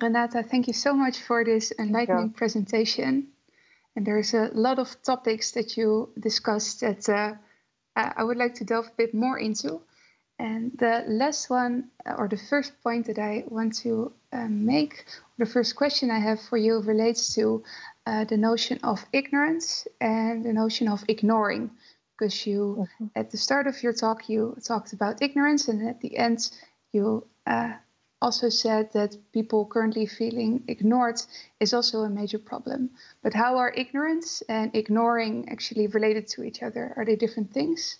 [0.00, 3.28] Renata thank you so much for this enlightening presentation
[3.94, 7.34] and there's a lot of topics that you discussed that uh,
[7.94, 9.82] I would like to delve a bit more into.
[10.38, 15.04] And the last one, uh, or the first point that I want to uh, make,
[15.38, 17.62] the first question I have for you relates to
[18.06, 21.70] uh, the notion of ignorance and the notion of ignoring.
[22.18, 23.06] Because you, mm-hmm.
[23.14, 26.50] at the start of your talk, you talked about ignorance, and at the end,
[26.92, 27.74] you uh,
[28.22, 31.20] also said that people currently feeling ignored
[31.58, 32.90] is also a major problem.
[33.22, 36.94] But how are ignorance and ignoring actually related to each other?
[36.96, 37.98] Are they different things?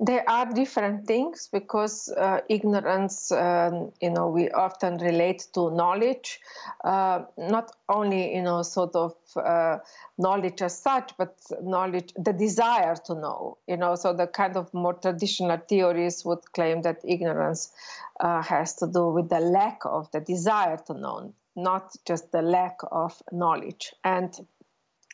[0.00, 6.40] They are different things because uh, ignorance, um, you know, we often relate to knowledge,
[6.84, 9.78] uh, not only, you know, sort of uh,
[10.18, 14.74] knowledge as such, but knowledge, the desire to know, you know, so the kind of
[14.74, 17.72] more traditional theories would claim that ignorance
[18.18, 22.42] uh, has to do with the lack of the desire to know, not just the
[22.42, 23.92] lack of knowledge.
[24.02, 24.34] And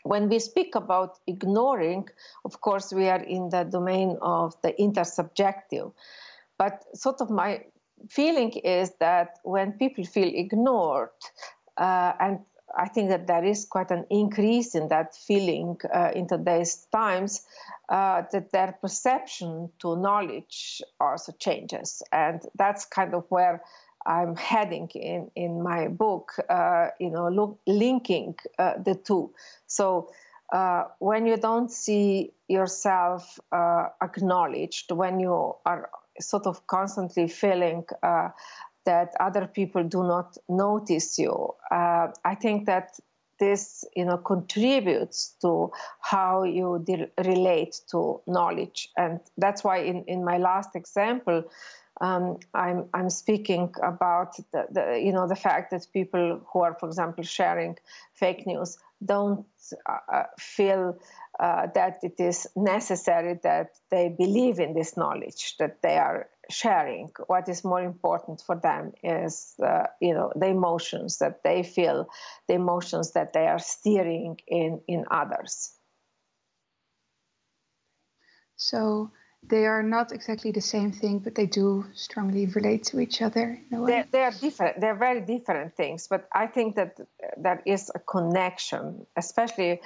[0.02, 2.08] when we speak about ignoring,
[2.44, 5.92] of course, we are in the domain of the intersubjective.
[6.58, 7.64] But sort of my
[8.08, 11.10] feeling is that when people feel ignored,
[11.76, 12.40] uh, and
[12.76, 17.42] I think that there is quite an increase in that feeling uh, in today's times,
[17.88, 22.02] uh, that their perception to knowledge also changes.
[22.12, 23.62] And that's kind of where
[24.06, 29.32] I'm heading in in my book, uh, you know, look, linking uh, the two.
[29.66, 30.10] So
[30.52, 37.84] uh, when you don't see yourself uh, acknowledged, when you are sort of constantly feeling
[38.02, 38.30] uh,
[38.84, 42.98] that other people do not notice you, uh, I think that
[43.38, 50.04] this, you know, contributes to how you de- relate to knowledge, and that's why in
[50.04, 51.44] in my last example
[52.00, 56.74] um, I'm, I'm speaking about the, the, you know the fact that people who are,
[56.74, 57.76] for example, sharing
[58.14, 59.46] fake news don't
[59.86, 60.98] uh, uh, feel
[61.38, 67.10] uh, that it is necessary that they believe in this knowledge that they are sharing.
[67.26, 72.08] What is more important for them is, uh, you know, the emotions that they feel,
[72.48, 75.72] the emotions that they are steering in in others.
[78.56, 79.10] So
[79.42, 83.58] they are not exactly the same thing, but they do strongly relate to each other.
[83.70, 84.80] They're, they are different.
[84.80, 87.00] They're very different things, but I think that
[87.36, 89.80] there is a connection, especially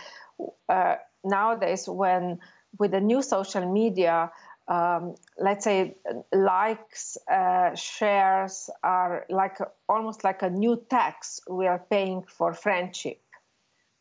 [0.68, 2.40] uh, nowadays when
[2.78, 4.30] with the new social media.
[4.66, 5.94] Um, let's say
[6.32, 9.58] likes, uh, shares are like
[9.90, 13.20] almost like a new tax we are paying for friendship.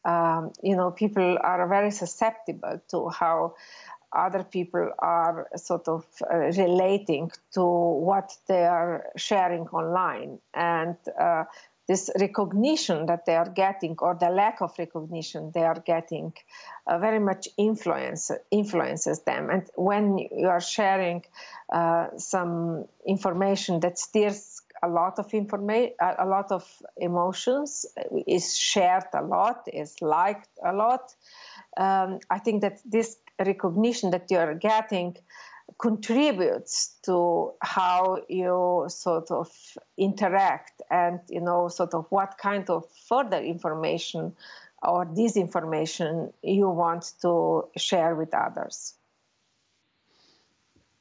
[0.06, 3.56] Um, you know, people are very susceptible to how
[4.16, 10.40] other people are sort of uh, relating to what they are sharing online.
[10.54, 11.46] And uh,
[11.88, 16.34] this recognition that they are getting, or the lack of recognition they are getting,
[16.88, 19.50] uh, very much influence influences them.
[19.50, 21.24] And when you are sharing
[21.72, 26.66] uh, some information that stirs a lot of information, a lot of
[26.98, 27.86] emotions,
[28.28, 31.16] is shared a lot, is liked a lot.
[31.78, 35.18] Um, I think that this recognition that you're getting
[35.80, 39.50] contributes to how you sort of
[39.98, 44.34] interact and you know sort of what kind of further information
[44.82, 48.94] or disinformation you want to share with others.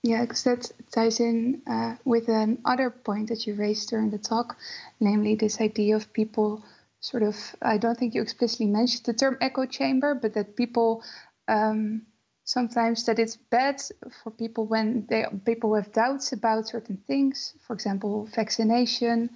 [0.02, 4.56] Yeah because that ties in uh, with another point that you raised during the talk
[5.00, 6.64] namely this idea of people
[7.00, 11.04] sort of i don't think you explicitly mentioned the term echo chamber but that people
[11.46, 12.02] um,
[12.44, 13.80] sometimes that it's bad
[14.22, 19.30] for people when they people have doubts about certain things, for example, vaccination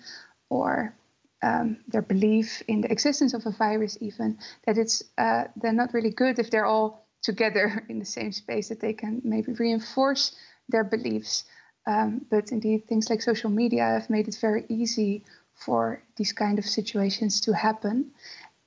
[0.48, 0.94] or
[1.42, 5.94] um, their belief in the existence of a virus, even that it's uh, they're not
[5.94, 10.34] really good if they're all together in the same space that they can maybe reinforce
[10.68, 11.44] their beliefs.
[11.86, 16.58] Um, but indeed, things like social media have made it very easy for these kind
[16.58, 18.10] of situations to happen.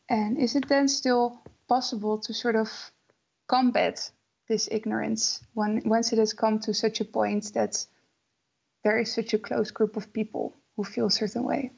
[0.08, 2.70] And is it then still possible to sort of
[3.48, 4.10] combat
[4.50, 7.86] this ignorance when, once it has come to such a point that
[8.84, 11.72] there is such a close group of people who feel a certain way?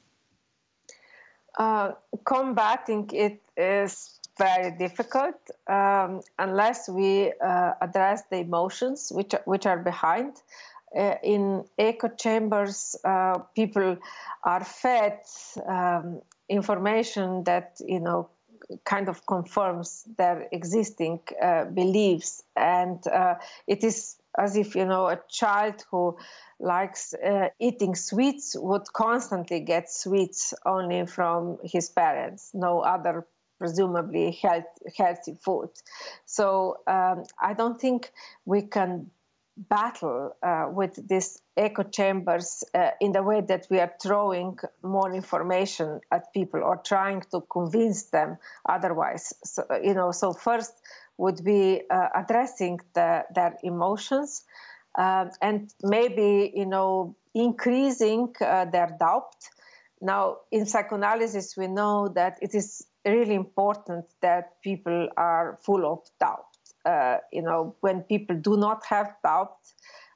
[1.57, 1.91] Uh,
[2.23, 5.35] combating it is very difficult
[5.67, 10.33] um, unless we uh, address the emotions which which are behind.
[10.95, 13.97] uh, in echo chambers, uh, people
[14.43, 15.19] are fed
[15.65, 18.29] um, information that you know
[18.83, 23.35] kind of confirms their existing uh, beliefs, and uh,
[23.67, 26.17] it is as if you know a child who
[26.59, 33.25] likes uh, eating sweets would constantly get sweets only from his parents, no other
[33.61, 34.65] presumably health,
[34.97, 35.69] healthy food.
[36.25, 38.11] So um, I don't think
[38.45, 39.11] we can
[39.57, 45.13] battle uh, with these echo chambers uh, in the way that we are throwing more
[45.13, 48.37] information at people or trying to convince them
[48.67, 49.33] otherwise.
[49.43, 50.73] So, you know, so first
[51.17, 54.43] would be uh, addressing the, their emotions
[54.97, 59.35] uh, and maybe, you know, increasing uh, their doubt.
[60.01, 65.99] Now, in psychoanalysis, we know that it is really important that people are full of
[66.19, 66.50] doubt
[66.85, 69.57] uh, you know, when people do not have doubt,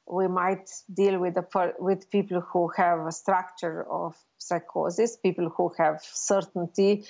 [0.08, 5.72] we might deal with the, with people who have a structure of psychosis, people who
[5.78, 7.06] have certainty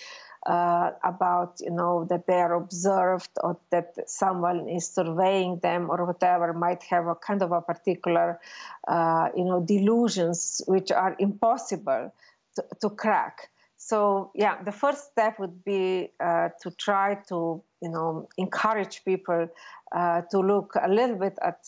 [0.45, 6.05] uh, about you know that they are observed or that someone is surveying them or
[6.05, 8.39] whatever might have a kind of a particular
[8.87, 12.13] uh, you know delusions which are impossible
[12.55, 13.49] to, to crack
[13.89, 19.47] so yeah the first step would be uh, to try to you know encourage people
[19.95, 21.59] uh, to look a little bit at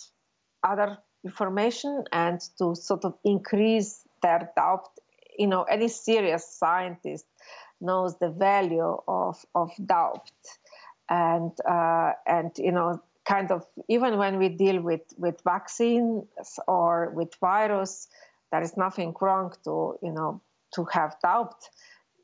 [0.63, 4.89] other information and to sort of increase their doubt.
[5.38, 7.26] You know any serious scientist
[7.80, 10.32] knows the value of of doubt.
[11.09, 17.11] And uh, and you know kind of even when we deal with with vaccines or
[17.13, 18.07] with virus
[18.51, 20.41] there is nothing wrong to you know
[20.74, 21.59] to have doubt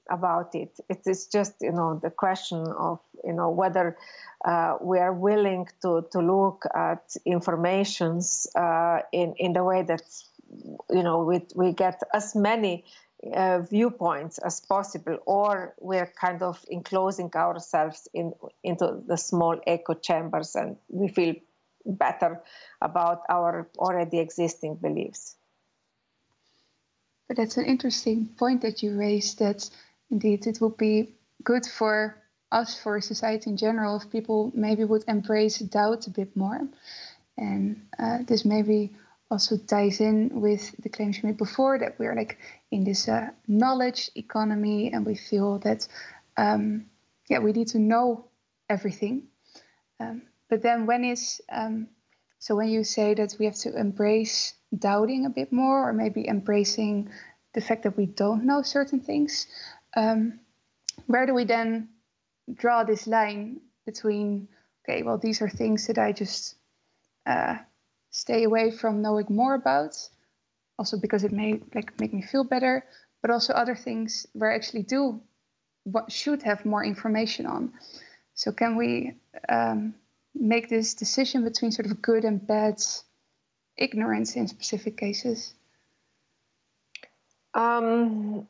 [0.09, 0.79] about it.
[0.89, 3.97] It is just you know the question of you know whether
[4.45, 10.03] uh, we are willing to to look at informations uh, in in the way that
[10.89, 12.85] you know we we get as many
[13.33, 18.33] uh, viewpoints as possible, or we're kind of enclosing ourselves in
[18.63, 21.35] into the small echo chambers, and we feel
[21.85, 22.41] better
[22.81, 25.35] about our already existing beliefs.
[27.27, 29.39] But that's an interesting point that you raised.
[29.39, 29.69] That
[30.13, 32.15] indeed it would be good for
[32.51, 36.61] us, for society in general, if people maybe would embrace doubt a bit more.
[37.37, 38.91] And uh, this maybe
[39.31, 42.37] also ties in with the claims you made before that we're like
[42.69, 45.87] in this uh, knowledge economy and we feel that,
[46.37, 46.85] um,
[47.29, 48.25] yeah, we need to know
[48.69, 49.23] everything.
[49.99, 51.87] Um, but then when is, um,
[52.37, 56.27] so when you say that we have to embrace doubting a bit more or maybe
[56.27, 57.09] embracing
[57.53, 59.47] the fact that we don't know certain things,
[59.95, 60.39] um,
[61.07, 61.89] where do we then
[62.53, 64.47] draw this line between
[64.83, 66.55] okay well these are things that i just
[67.25, 67.55] uh,
[68.11, 69.95] stay away from knowing more about
[70.77, 72.85] also because it may like make me feel better
[73.21, 75.21] but also other things where i actually do
[75.83, 77.73] what should have more information on.
[78.35, 79.15] So can we
[79.49, 79.95] um,
[80.33, 82.81] make this decision between sort of good and bad
[83.77, 85.53] ignorance in specific cases?
[87.53, 88.47] Um,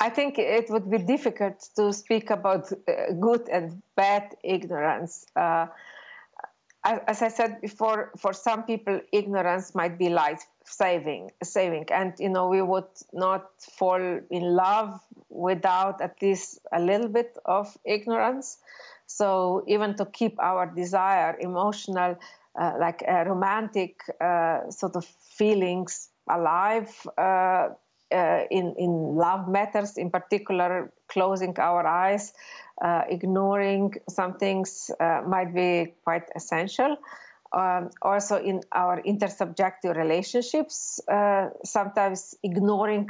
[0.00, 5.26] I think it would be difficult to speak about uh, good and bad ignorance.
[5.34, 5.66] Uh,
[6.84, 12.28] as I said before, for some people, ignorance might be life saving, saving, and you
[12.28, 18.58] know we would not fall in love without at least a little bit of ignorance.
[19.06, 22.16] So even to keep our desire, emotional,
[22.54, 27.06] uh, like uh, romantic uh, sort of feelings alive
[28.12, 32.32] uh, in, in love matters, in particular, closing our eyes,
[32.82, 36.96] uh, ignoring some things uh, might be quite essential.
[37.52, 43.08] Um, also, in our intersubjective relationships, uh, sometimes ignoring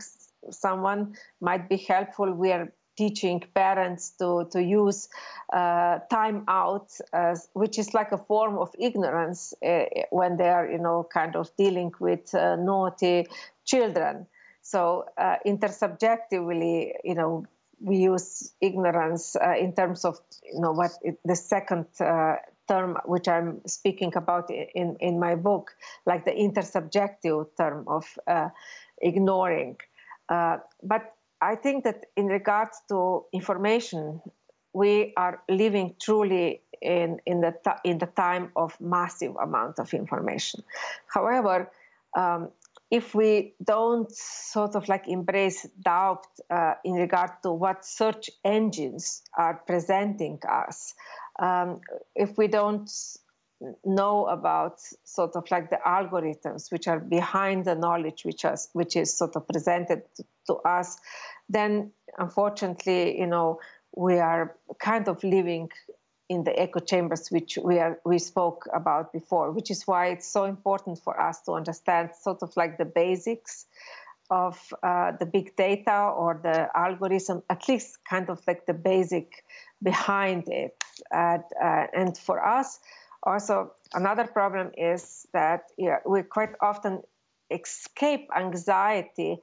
[0.50, 2.32] someone might be helpful.
[2.32, 5.08] We are teaching parents to, to use
[5.52, 10.68] uh, time out, as, which is like a form of ignorance uh, when they are,
[10.68, 13.26] you know, kind of dealing with uh, naughty
[13.64, 14.26] children.
[14.68, 17.46] So uh, intersubjectively, you know,
[17.80, 22.36] we use ignorance uh, in terms of you know what it, the second uh,
[22.68, 28.50] term which I'm speaking about in in my book, like the intersubjective term of uh,
[29.00, 29.78] ignoring.
[30.28, 34.20] Uh, but I think that in regards to information,
[34.74, 37.54] we are living truly in in the
[37.84, 40.62] in the time of massive amount of information.
[41.06, 41.70] However.
[42.16, 42.48] Um,
[42.90, 49.22] if we don't sort of like embrace doubt uh, in regard to what search engines
[49.36, 50.94] are presenting us,
[51.38, 51.80] um,
[52.14, 52.90] if we don't
[53.84, 58.94] know about sort of like the algorithms which are behind the knowledge which is which
[58.94, 60.96] is sort of presented to, to us
[61.48, 63.58] then unfortunately you know
[63.96, 65.68] we are kind of living
[66.28, 70.30] in the echo chambers which we are we spoke about before which is why it's
[70.30, 73.66] so important for us to understand sort of like the basics
[74.30, 79.44] of uh, the big data or the algorithm at least kind of like the basic
[79.82, 80.82] behind it.
[81.10, 82.78] And, uh, and for us
[83.22, 87.02] also another problem is that yeah, we quite often
[87.50, 89.38] escape anxiety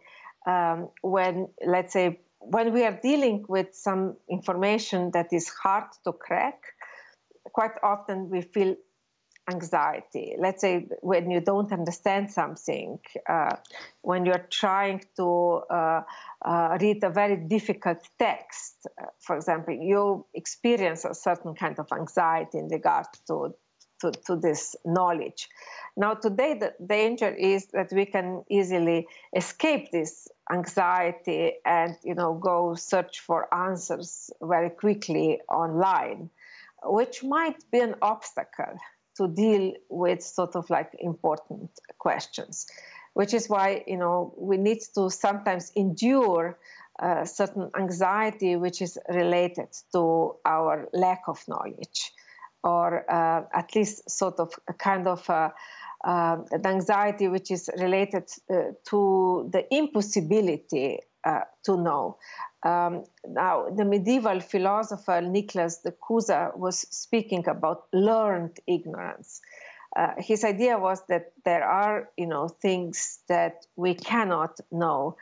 [0.46, 6.14] um, when let's say when we are dealing with some information that is hard to
[6.14, 6.62] crack
[7.56, 8.76] quite often we feel
[9.49, 10.36] anxiety.
[10.38, 12.99] Let's say when you don't understand something,
[13.30, 13.56] uh,
[14.01, 16.01] when you're trying to uh,
[16.43, 21.88] uh, read a very difficult text, uh, for example, you experience a certain kind of
[21.93, 23.56] anxiety in regard to,
[24.01, 25.47] to, to this knowledge.
[25.95, 32.34] Now, today, the danger is that we can easily escape this anxiety and, you know,
[32.34, 36.32] go search for answers very quickly online
[36.86, 38.78] which might be an obstacle
[39.18, 42.68] to deal with sort of like important questions,
[43.14, 46.58] which is why you know we need to sometimes endure
[47.02, 52.12] uh, certain anxiety which is related to our lack of knowledge,
[52.64, 55.50] or uh, at least sort of a kind of uh,
[56.04, 62.18] uh an anxiety which is related uh, to the impossibility uh, to know.
[62.66, 69.39] Um, now, the medieval philosopher Nicholas de Cusa was speaking about learned ignorance.
[69.95, 75.16] Uh, his idea was that there are, you know, things that we cannot know,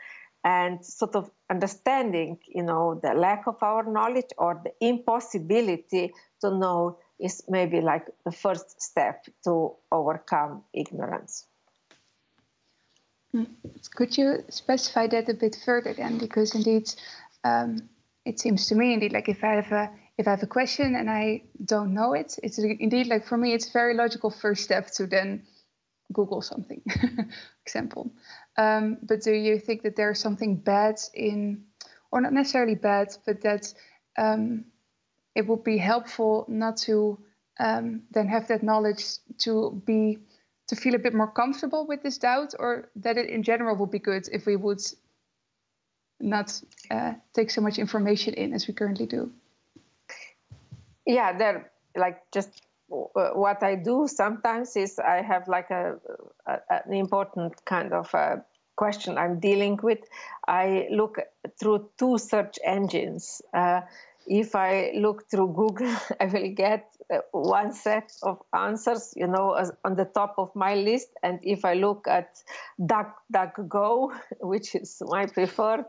[0.46, 6.50] and sort of understanding, you know, the lack of our knowledge or the impossibility to
[6.50, 11.46] know is maybe like the first step to overcome ignorance.
[13.32, 13.46] Hmm.
[13.96, 16.20] Could you specify that a bit further then?
[16.20, 16.94] Because indeed,
[17.44, 17.90] um,
[18.26, 20.96] it seems to me indeed like if I have a if I have a question
[20.96, 24.64] and I don't know it, it's indeed like for me it's a very logical first
[24.64, 25.44] step to then
[26.14, 26.82] Google something,
[27.66, 28.12] example.
[28.58, 31.66] Um, but do you think that there's something bad in,
[32.12, 33.74] or not necessarily bad, but that
[34.18, 34.66] um,
[35.36, 37.20] it would be helpful not to
[37.60, 39.04] um, then have that knowledge
[39.40, 40.20] to be
[40.70, 43.92] to feel a bit more comfortable with this doubt, or that it in general would
[43.92, 44.82] be good if we would
[46.20, 46.62] not
[46.92, 49.32] uh, take so much information in as we currently do.
[51.06, 52.50] Yeah, there like just
[52.92, 56.00] uh, what I do sometimes is I have like a,
[56.46, 58.44] a an important kind of a
[58.76, 60.00] question I'm dealing with.
[60.48, 61.20] I look
[61.60, 63.42] through two search engines.
[63.54, 63.82] Uh,
[64.28, 69.56] if I look through Google, I will get uh, one set of answers, you know,
[69.84, 71.10] on the top of my list.
[71.22, 72.42] And if I look at
[72.80, 75.86] DuckDuckGo, which is my preferred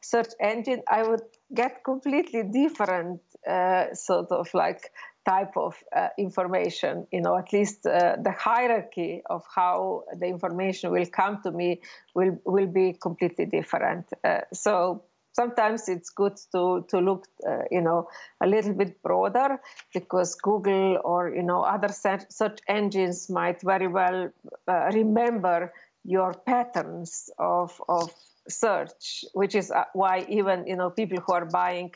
[0.00, 1.22] search engine, I would
[1.52, 4.90] get completely different uh, sort of like
[5.24, 10.90] type of uh, information you know at least uh, the hierarchy of how the information
[10.90, 11.80] will come to me
[12.14, 15.02] will will be completely different uh, so
[15.34, 18.08] sometimes it's good to to look uh, you know
[18.42, 19.60] a little bit broader
[19.92, 24.30] because google or you know other search engines might very well
[24.68, 25.72] uh, remember
[26.04, 28.12] your patterns of of
[28.48, 31.92] search, which is uh, why even you know people who are buying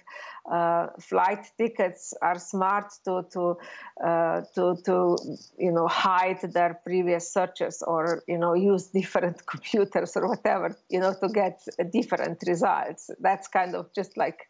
[0.51, 3.57] uh, flight tickets are smart to to
[4.05, 5.17] uh, to to
[5.59, 11.01] you know hide their previous searches or you know use different computers or whatever you
[11.01, 11.61] know to get
[11.93, 13.11] different results.
[13.21, 14.49] That's kind of just like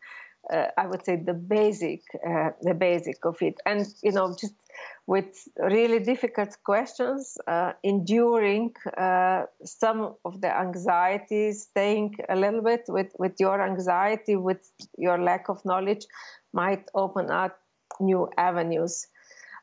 [0.53, 4.55] uh, I would say the basic uh, the basic of it, and you know just
[5.09, 12.83] with really difficult questions, uh, enduring uh, some of the anxiety, staying a little bit
[12.89, 16.05] with, with your anxiety, with your lack of knowledge,
[16.53, 17.59] might open up
[18.01, 19.07] new avenues.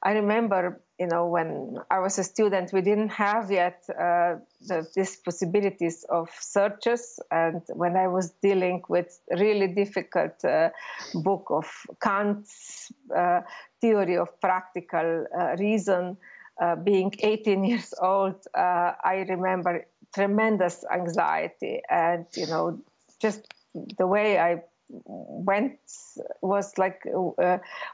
[0.02, 4.38] I remember, you know, when I was a student, we didn't have yet uh,
[4.68, 10.70] the, these possibilities of searches, and when I was dealing with really difficult uh,
[11.14, 11.68] book of
[12.02, 13.42] Kant's uh,
[13.86, 16.18] theory of practical uh, reason,
[16.62, 22.80] uh, being 18 years old, uh, I remember tremendous anxiety, and you know,
[23.22, 23.42] just
[23.98, 24.64] the way I
[24.94, 25.80] went
[26.42, 27.02] was like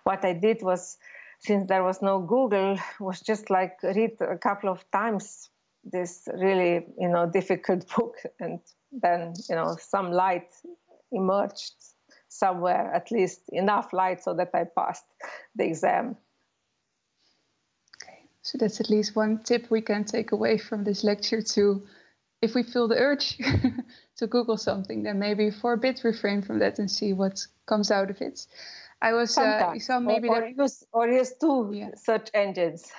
[0.04, 0.98] what I did was
[1.40, 5.50] since there was no Google, was just like read a couple of times
[5.84, 8.60] this really you know difficult book, and
[8.92, 10.52] then you know some light
[11.12, 11.74] emerged
[12.32, 15.04] somewhere, at least enough light so that I passed
[15.56, 16.16] the exam.
[18.02, 21.84] Okay, So that's at least one tip we can take away from this lecture to
[22.42, 23.38] if we feel the urge
[24.18, 27.92] to Google something, then maybe for a bit refrain from that and see what comes
[27.92, 28.48] out of it.
[29.02, 30.58] I was uh, saw maybe or, or that...
[30.58, 31.90] use or use two yeah.
[31.96, 32.92] search engines.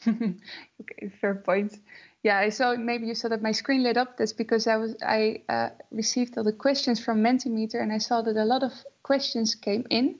[0.08, 1.78] okay, fair point.
[2.24, 4.16] Yeah, I saw maybe you saw that my screen lit up.
[4.16, 8.22] That's because I was I uh, received all the questions from Mentimeter, and I saw
[8.22, 10.18] that a lot of questions came in.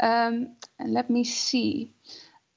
[0.00, 1.94] Um, and let me see.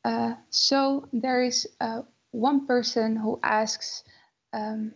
[0.04, 4.04] Uh, so there is uh, one person who asks,
[4.52, 4.94] um,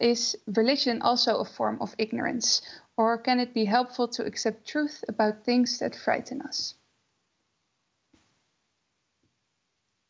[0.00, 2.60] "Is religion also a form of ignorance,
[2.96, 6.74] or can it be helpful to accept truth about things that frighten us?"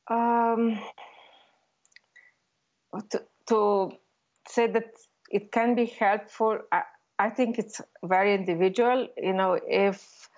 [0.08, 0.78] Um,
[3.10, 3.92] to, to
[4.48, 4.90] say that
[5.30, 6.82] it can be helpful, I,
[7.18, 9.08] I think it's very individual.
[9.16, 10.28] You know, if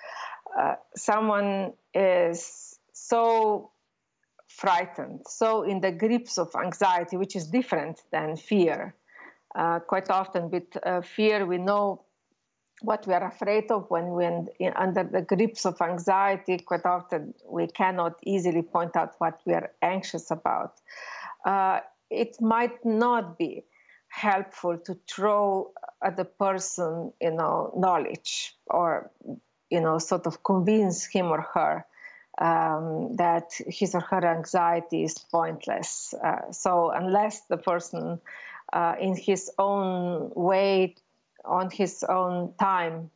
[0.58, 3.70] uh, someone is so
[4.48, 8.94] frightened, so in the grips of anxiety, which is different than fear.
[9.54, 12.04] Uh, quite often, with uh, fear, we know
[12.82, 16.58] what we are afraid of when we're in, under the grips of anxiety.
[16.58, 20.74] Quite often, we cannot easily point out what we are anxious about.
[22.10, 23.64] It might not be
[24.08, 29.10] helpful to throw at the person, you know, knowledge or,
[29.70, 31.86] you know, sort of convince him or her
[32.38, 36.14] um, that his or her anxiety is pointless.
[36.14, 38.20] Uh, so unless the person,
[38.72, 40.94] uh, in his own way,
[41.44, 43.10] on his own time,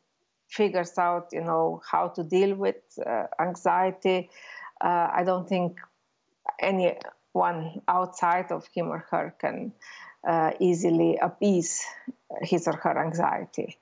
[0.49, 4.29] figures out, you know, how to deal with uh, anxiety,
[4.81, 5.79] uh, I don't think
[6.61, 6.97] any
[7.33, 9.73] one outside of him or her can
[10.27, 11.85] uh, easily appease
[12.43, 13.79] his or her anxiety.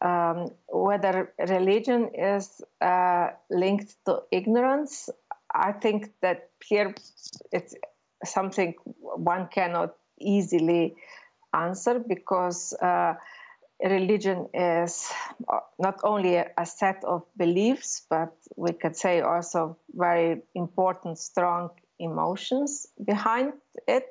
[0.00, 5.08] Um, whether religion is uh, linked to ignorance,
[5.52, 6.94] I think that here
[7.52, 7.74] it's
[8.24, 10.96] something one cannot easily
[11.54, 13.14] answer because uh,
[13.82, 15.10] religion is
[15.78, 22.86] not only a set of beliefs, but we could say also very important, strong emotions
[23.02, 23.52] behind
[23.86, 24.06] it.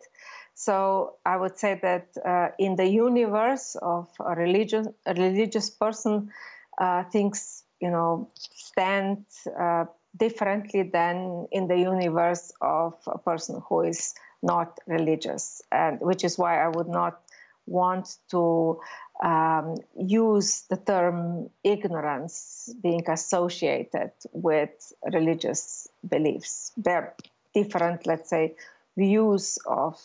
[0.53, 6.31] So I would say that uh, in the universe of a religion, a religious person,
[6.77, 9.25] uh, things you know stand
[9.59, 16.23] uh, differently than in the universe of a person who is not religious, and which
[16.23, 17.19] is why I would not
[17.65, 18.79] want to
[19.23, 26.71] um, use the term ignorance being associated with religious beliefs.
[26.77, 27.13] They're
[27.56, 28.56] different, let's say,
[28.97, 29.99] views of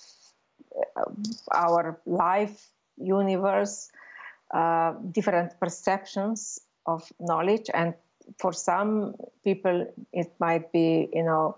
[0.97, 1.11] uh,
[1.51, 3.91] our life, universe,
[4.55, 7.95] uh, different perceptions of knowledge, and
[8.39, 11.57] for some people, it might be, you know,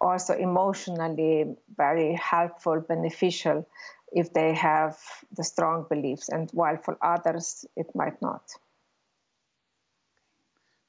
[0.00, 3.66] also emotionally very helpful, beneficial
[4.12, 4.96] if they have
[5.36, 8.42] the strong beliefs, and while for others, it might not.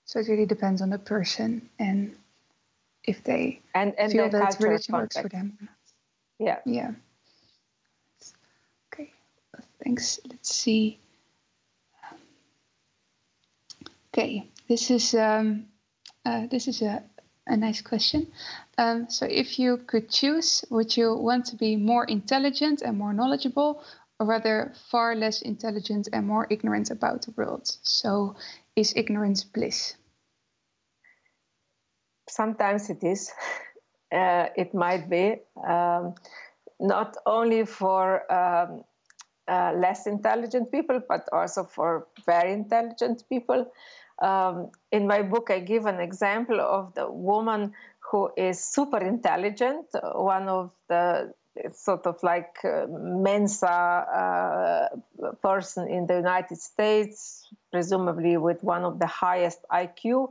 [0.05, 2.15] So it really depends on the person and
[3.07, 4.93] if they and, and feel that religion context.
[4.93, 5.69] works for them.
[6.39, 6.59] Yeah.
[6.65, 6.91] Yeah.
[8.93, 9.11] Okay.
[9.83, 10.19] Thanks.
[10.29, 10.99] Let's see.
[14.13, 15.65] Okay, this is um,
[16.25, 17.03] uh, this is a,
[17.47, 18.27] a nice question.
[18.77, 23.13] Um, so, if you could choose, would you want to be more intelligent and more
[23.13, 23.83] knowledgeable,
[24.17, 27.77] or rather far less intelligent and more ignorant about the world?
[27.83, 28.37] So,
[28.77, 29.95] is ignorance bliss?
[32.35, 33.31] Sometimes it is.
[34.11, 35.35] Uh, it might be
[35.67, 36.13] um,
[36.79, 38.83] not only for um,
[39.47, 43.65] uh, less intelligent people, but also for very intelligent people.
[44.21, 47.73] Um, in my book, I give an example of the woman
[48.11, 51.33] who is super intelligent, one of the
[51.73, 58.99] sort of like uh, Mensa uh, person in the United States, presumably with one of
[58.99, 60.29] the highest IQ.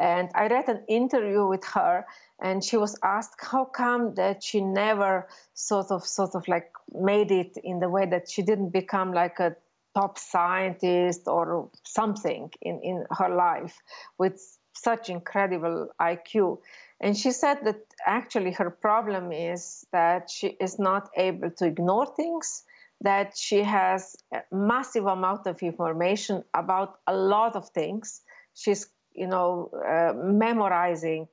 [0.00, 2.06] And I read an interview with her,
[2.40, 7.30] and she was asked how come that she never sort of sort of like made
[7.30, 9.56] it in the way that she didn't become like a
[9.94, 13.76] top scientist or something in, in her life
[14.16, 14.40] with
[14.72, 16.60] such incredible IQ.
[16.98, 22.06] And she said that actually her problem is that she is not able to ignore
[22.06, 22.62] things,
[23.02, 28.22] that she has a massive amount of information about a lot of things.
[28.54, 31.28] She's you know, uh, memorizing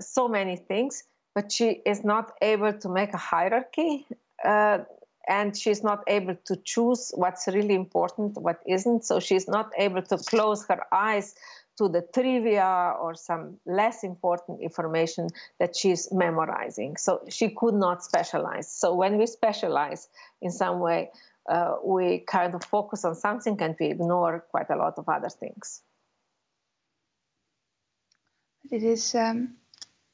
[0.00, 1.04] so many things,
[1.34, 4.06] but she is not able to make a hierarchy.
[4.44, 4.78] Uh,
[5.28, 9.04] and she's not able to choose what's really important, what isn't.
[9.04, 11.34] So she's not able to close her eyes
[11.78, 15.28] to the trivia or some less important information
[15.58, 16.96] that she's memorizing.
[16.96, 18.72] So she could not specialize.
[18.72, 20.08] So when we specialize
[20.40, 21.10] in some way,
[21.48, 25.28] uh, we kind of focus on something and we ignore quite a lot of other
[25.28, 25.82] things.
[28.70, 29.56] It is um,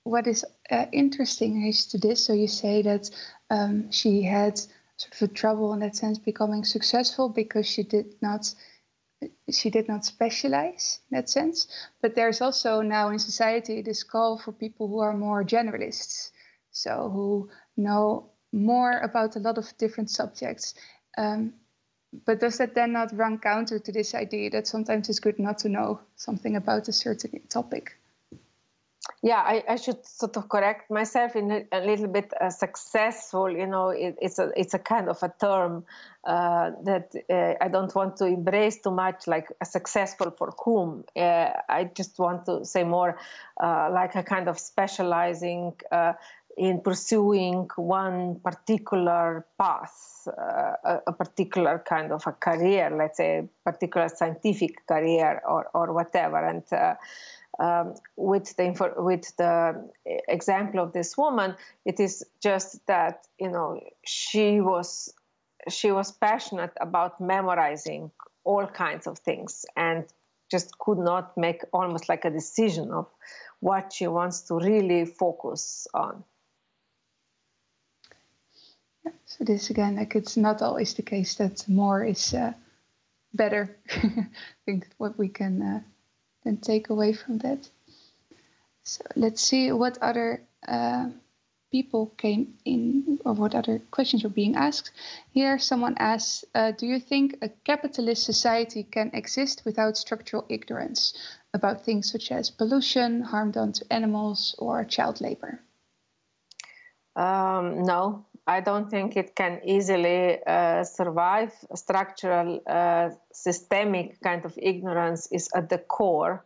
[0.04, 2.24] what is uh, interesting is to this.
[2.24, 3.10] So you say that
[3.50, 4.58] um, she had
[4.96, 8.54] sort of a trouble in that sense becoming successful because she did not
[9.48, 11.68] she did not specialize in that sense.
[12.00, 16.30] But there's also now in society this call for people who are more generalists,
[16.72, 20.74] so who know more about a lot of different subjects.
[21.16, 21.54] Um,
[22.26, 25.58] but does that then not run counter to this idea that sometimes it's good not
[25.58, 27.96] to know something about a certain topic?
[29.22, 33.66] Yeah I, I, should sort of correct myself in a, little bit uh, successful you
[33.66, 35.84] know it, it's a it's a kind of a term
[36.24, 41.04] uh, that uh, i don't want to embrace too much like a successful for whom
[41.16, 43.18] uh, i just want to say more
[43.60, 46.12] uh, like a kind of specializing uh,
[46.56, 53.48] in pursuing one particular path a, a, particular kind of a career let's say a
[53.64, 56.36] particular scientific career or, or whatever.
[56.46, 56.62] And
[57.58, 59.88] um, with the with the
[60.28, 65.12] example of this woman, it is just that you know she was
[65.68, 68.10] she was passionate about memorizing
[68.44, 70.04] all kinds of things and
[70.50, 73.06] just could not make almost like a decision of
[73.60, 76.24] what she wants to really focus on.
[79.24, 82.52] So this again, like it's not always the case that more is uh,
[83.32, 83.76] better.
[83.90, 84.26] I
[84.66, 85.80] think what we can uh,
[86.44, 87.68] then take away from that.
[88.84, 91.10] So let's see what other uh,
[91.70, 94.90] people came in or what other questions were being asked.
[95.30, 101.14] Here, someone asks uh, Do you think a capitalist society can exist without structural ignorance
[101.54, 105.60] about things such as pollution, harm done to animals, or child labor?
[107.14, 111.52] Um, no, I don't think it can easily uh, survive.
[111.74, 116.44] Structural, uh, systemic kind of ignorance is at the core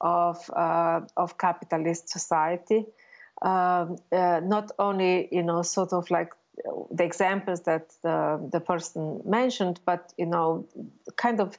[0.00, 2.86] of uh, of capitalist society.
[3.40, 6.32] Um, uh, not only, you know, sort of like
[6.90, 10.66] the examples that the, the person mentioned, but you know,
[11.16, 11.56] kind of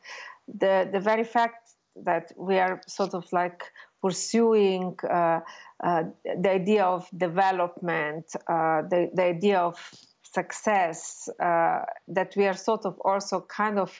[0.47, 3.71] the the very fact that we are sort of like
[4.01, 5.39] pursuing uh,
[5.83, 9.75] uh, the idea of development, uh, the, the idea of
[10.23, 13.99] success, uh, that we are sort of also kind of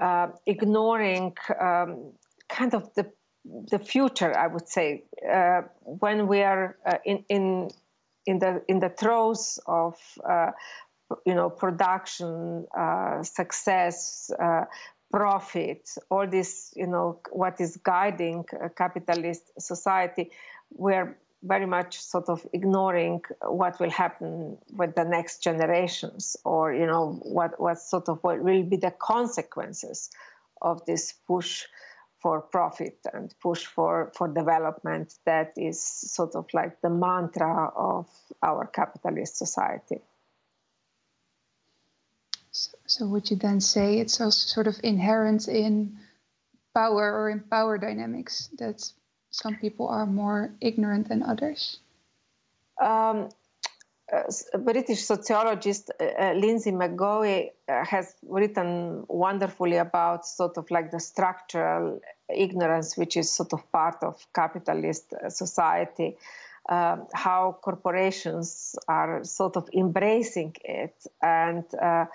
[0.00, 2.12] uh, ignoring um,
[2.48, 3.10] kind of the
[3.70, 5.04] the future, I would say,
[5.84, 7.68] when we are in, in
[8.26, 9.94] in the in the throes of
[11.24, 14.64] you know production uh, success uh,
[15.16, 18.44] profit, all this, you know, what is guiding
[18.76, 20.30] capitalist society,
[20.70, 26.84] we're very much sort of ignoring what will happen with the next generations or, you
[26.84, 30.10] know, what, what sort of what will be the consequences
[30.60, 31.64] of this push
[32.20, 38.06] for profit and push for, for development that is sort of like the mantra of
[38.42, 40.02] our capitalist society.
[42.96, 45.98] So, would you then say it's also sort of inherent in
[46.74, 48.90] power or in power dynamics that
[49.28, 51.78] some people are more ignorant than others?
[52.80, 53.28] Um,
[54.64, 61.00] British sociologist uh, uh Linsey McGoey uh, has written wonderfully about sort of like the
[61.00, 66.16] structural ignorance, which is sort of part of capitalist uh, society
[66.68, 70.94] uh, how corporations are sort of embracing it.
[71.22, 72.06] And uh,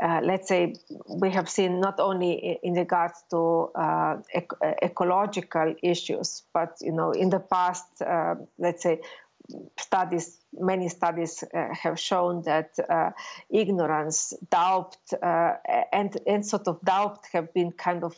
[0.00, 0.74] uh, let's say
[1.08, 7.12] we have seen not only in regards to uh, ec- ecological issues, but you know,
[7.12, 9.00] in the past, uh, let's say
[9.78, 13.10] studies many studies uh, have shown that uh,
[13.50, 15.52] ignorance doubt uh,
[15.92, 18.16] and and sort of doubt have been kind of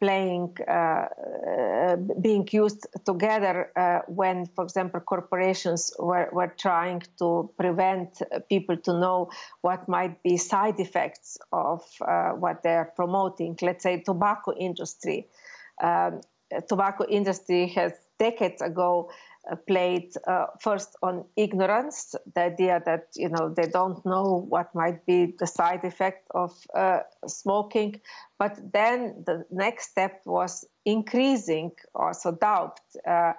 [0.00, 7.50] playing, uh, uh, being used together uh, when, for example, corporations were, were trying to
[7.58, 9.30] prevent people to know
[9.60, 11.82] what might be side effects of
[12.38, 13.56] what they're promoting.
[13.60, 15.26] Let's say tobacco industry.
[15.82, 16.20] Um,
[16.68, 19.10] tobacco industry has decades ago
[19.56, 25.06] played uh, first on ignorance, the idea that you know they don't know what might
[25.06, 28.00] be the side effect of uh, smoking,
[28.38, 33.32] but then the next step was increasing also doubt uh,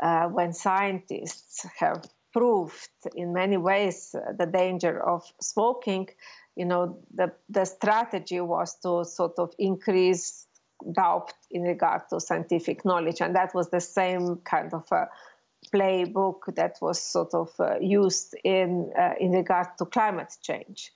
[0.00, 6.08] uh, when scientists have proved in many ways the danger of smoking.
[6.54, 10.46] You know, the the strategy was to sort of increase
[10.92, 13.20] doubt in regard to scientific knowledge.
[13.20, 15.08] And that was the same kind of a
[15.72, 20.92] playbook that was sort of uh, used in, uh, in regard to climate change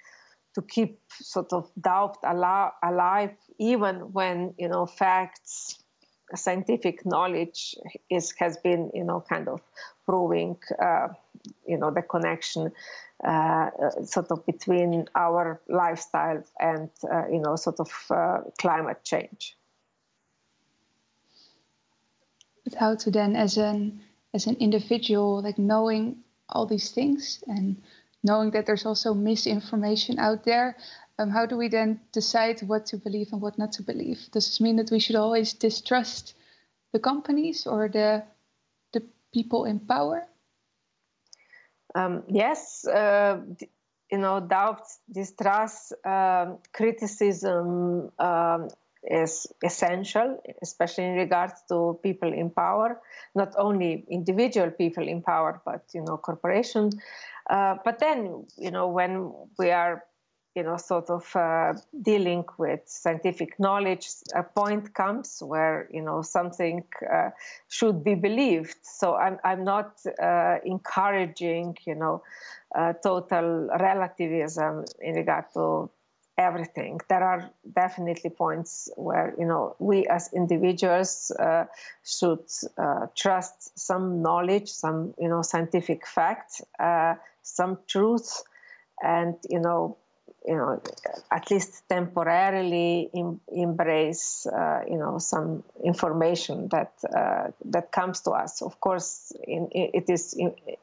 [0.54, 5.78] to keep sort of doubt alive, even when, you know, facts,
[6.34, 7.74] scientific knowledge
[8.08, 9.60] is, has been, you know, kind of
[10.06, 11.08] proving, uh,
[11.66, 12.72] you know, the connection
[13.24, 13.70] uh,
[14.04, 19.56] sort of between our lifestyle and uh, you know sort of uh, climate change.
[22.64, 24.00] But how to then, as an
[24.32, 26.16] as an individual, like knowing
[26.48, 27.82] all these things and
[28.22, 30.76] knowing that there's also misinformation out there,
[31.18, 34.18] um, how do we then decide what to believe and what not to believe?
[34.32, 36.34] Does this mean that we should always distrust
[36.92, 38.24] the companies or the
[38.92, 39.02] the
[39.32, 40.26] people in power?
[41.94, 43.40] Um, yes, uh,
[44.10, 48.68] you know, doubt, distrust, um, criticism um,
[49.02, 53.00] is essential, especially in regards to people in power,
[53.34, 56.94] not only individual people in power, but, you know, corporations.
[57.48, 60.04] Uh, but then, you know, when we are
[60.56, 61.72] you know, sort of uh,
[62.02, 67.30] dealing with scientific knowledge, a point comes where, you know, something uh,
[67.68, 68.76] should be believed.
[68.82, 72.22] So I'm, I'm not uh, encouraging, you know,
[72.74, 75.88] uh, total relativism in regard to
[76.40, 77.00] everything.
[77.08, 77.50] There are
[77.82, 81.66] definitely points where, you know, we as individuals uh,
[82.02, 82.46] should
[82.78, 86.62] uh, trust some knowledge, some, you know, scientific fact,
[87.42, 88.42] some truth,
[89.02, 89.96] and, you know,
[90.46, 90.80] you know,
[91.30, 98.30] at least temporarily em- embrace, uh, you know, some information that uh, that comes to
[98.30, 98.62] us.
[98.62, 100.34] Of course, in, it is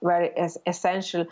[0.01, 0.30] very
[0.68, 1.26] essential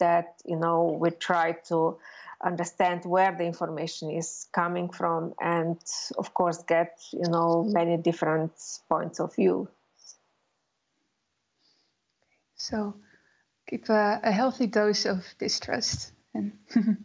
[0.00, 1.98] that you know we try to
[2.44, 5.78] understand where the information is coming from, and
[6.16, 8.52] of course, get you know many different
[8.88, 9.68] points of view.
[12.56, 12.94] So,
[13.68, 16.52] keep a, a healthy dose of distrust and.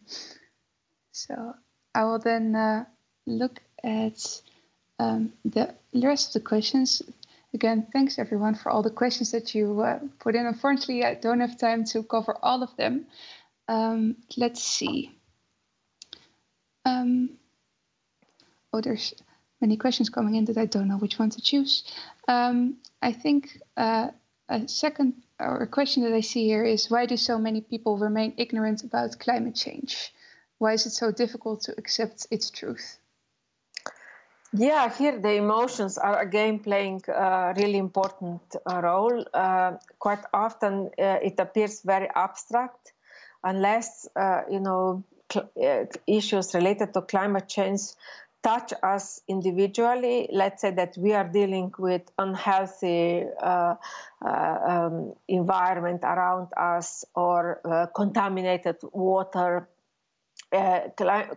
[1.14, 1.54] So
[1.94, 2.86] I will then uh,
[3.28, 4.42] look at
[4.98, 7.04] um, the rest of the questions.
[7.54, 10.48] Again, thanks everyone for all the questions that you uh, put in.
[10.48, 13.06] Unfortunately, I don't have time to cover all of them.
[13.68, 15.12] Um, let's see.
[16.86, 17.38] Um,
[18.72, 19.14] oh, there's
[19.62, 21.84] many questions coming in that I don't know which one to choose.
[22.28, 24.10] Um, I think uh,
[24.50, 27.98] a second or a question that I see here is why do so many people
[27.98, 30.14] remain ignorant about climate change?
[30.64, 32.98] why is it so difficult to accept its truth?
[34.54, 39.26] Yeah, here the emotions are again playing a really important uh, role.
[39.34, 42.94] Uh, quite often uh, it appears very abstract,
[43.44, 45.04] unless uh, you know
[46.08, 47.82] issues related to climate change
[48.44, 50.28] touch us individually.
[50.32, 53.76] Let's say that we are dealing with unhealthy uh,
[54.22, 59.70] um, environment around us or contaminated water
[60.54, 60.82] uh,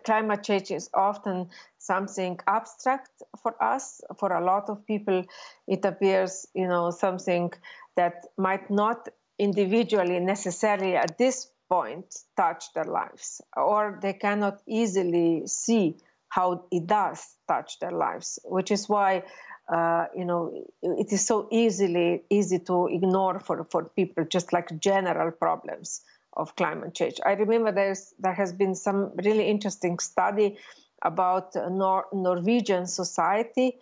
[0.03, 3.09] climate change is often something abstract
[3.41, 4.01] for us.
[4.19, 5.25] For a lot of people,
[5.67, 7.51] it appears, you know, something
[7.95, 9.09] that might not
[9.39, 15.97] individually necessarily at this point touch their lives, or they cannot easily see
[16.29, 19.23] how it does touch their lives, which is why.
[19.69, 24.79] Uh, you know, it is so easily easy to ignore for, for people, just like
[24.79, 27.19] general problems of climate change.
[27.25, 30.57] I remember there's there has been some really interesting study
[31.01, 33.77] about Nor- Norwegian society.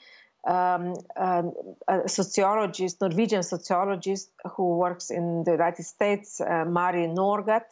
[0.48, 1.54] Um, um,
[1.88, 7.66] a sociologist, Norwegian sociologist who works in the United States, uh, Mari Norgaard,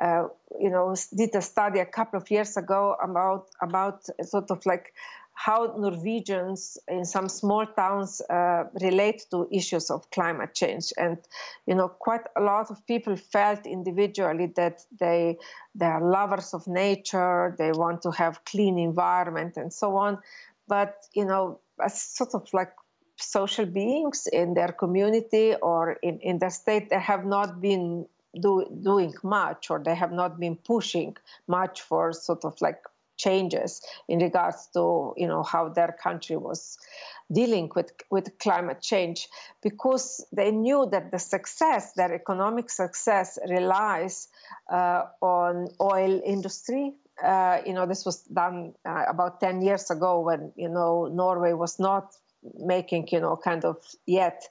[0.00, 0.24] uh,
[0.60, 4.92] you know, did a study a couple of years ago about about sort of like
[5.36, 10.94] how Norwegians in some small towns uh, relate to issues of climate change.
[10.96, 11.18] And,
[11.66, 15.36] you know, quite a lot of people felt individually that they,
[15.74, 20.18] they are lovers of nature, they want to have clean environment and so on.
[20.68, 22.72] But, you know, as sort of like
[23.16, 28.06] social beings in their community or in, in the state, they have not been
[28.38, 31.16] do, doing much or they have not been pushing
[31.48, 32.82] much for sort of like
[33.16, 36.78] changes in regards to you know how their country was
[37.32, 39.28] dealing with with climate change
[39.62, 44.28] because they knew that the success their economic success relies
[44.70, 46.92] uh, on oil industry
[47.22, 51.52] uh, you know this was done uh, about 10 years ago when you know Norway
[51.52, 52.14] was not
[52.58, 54.42] making you know kind of yet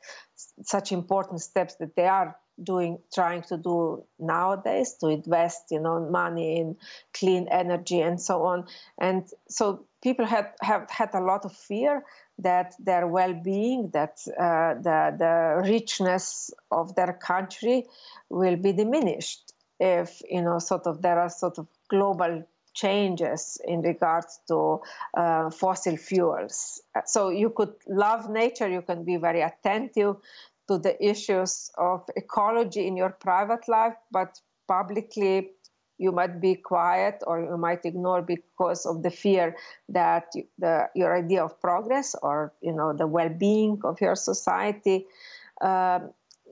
[0.63, 6.09] such important steps that they are doing trying to do nowadays to invest you know
[6.09, 6.77] money in
[7.13, 8.65] clean energy and so on.
[8.97, 12.03] And so people had have had a lot of fear
[12.39, 17.85] that their well-being, that uh, the the richness of their country
[18.29, 22.43] will be diminished if you know sort of there are sort of global
[22.75, 24.81] changes in regards to
[25.15, 26.81] uh, fossil fuels.
[27.05, 30.17] So you could love nature, you can be very attentive
[30.67, 35.51] to the issues of ecology in your private life, but publicly
[35.97, 39.55] you might be quiet or you might ignore because of the fear
[39.89, 45.05] that the, your idea of progress or you know the well-being of your society
[45.61, 45.99] uh,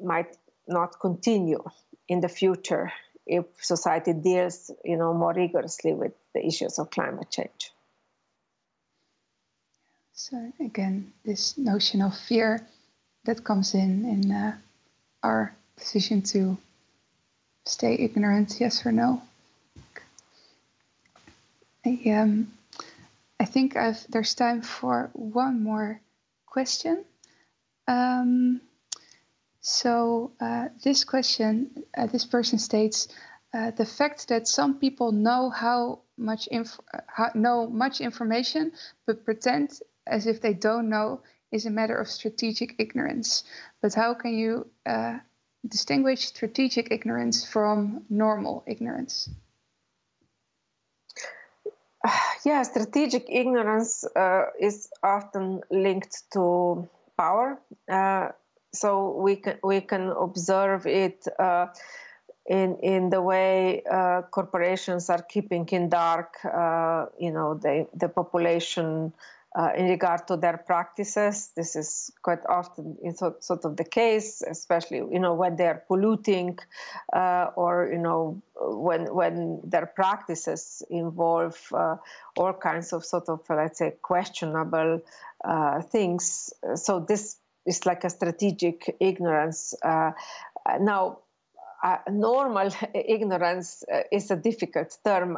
[0.02, 1.62] might not continue
[2.08, 2.92] in the future
[3.26, 7.72] if society deals you know more rigorously with the issues of climate change
[10.14, 12.66] so again this notion of fear
[13.26, 14.56] that comes in in uh,
[15.22, 16.58] our decision to
[17.66, 19.22] stay ignorant yes or no
[21.86, 22.54] I, um,
[23.40, 26.00] I think I've, there's time for one more
[26.46, 27.04] question.
[27.88, 28.62] Um,
[29.64, 33.08] so uh, this question, uh, this person states,
[33.54, 38.74] uh, the fact that some people know how much inf- how, know much information
[39.06, 41.22] but pretend as if they don't know
[41.54, 43.46] is a matter of strategic ignorance.
[43.82, 45.20] But how can you uh,
[45.66, 49.30] distinguish strategic ignorance from normal ignorance?
[52.44, 57.62] yeah, strategic ignorance uh, is often linked to power.
[58.74, 61.68] So we can we can observe it uh,
[62.46, 68.10] in in the way uh, corporations are keeping in dark, uh, you know, the the
[68.10, 69.14] population
[69.56, 71.52] uh, in regard to their practices.
[71.56, 76.58] This is quite often sort, of the case, especially you know when they are polluting,
[77.14, 81.98] uh, or you know when when their practices involve uh,
[82.38, 85.00] all kinds of sort of let's say questionable
[85.92, 86.54] things.
[86.76, 89.74] So this is like a strategic ignorance.
[89.84, 90.12] Uh,
[90.80, 91.20] now.
[91.86, 95.38] Uh, normal ignorance is a difficult term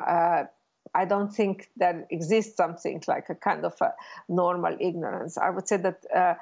[0.96, 3.94] I don't think there exists something like a kind of a
[4.30, 5.38] normal ignorance.
[5.38, 6.36] I would say that uh,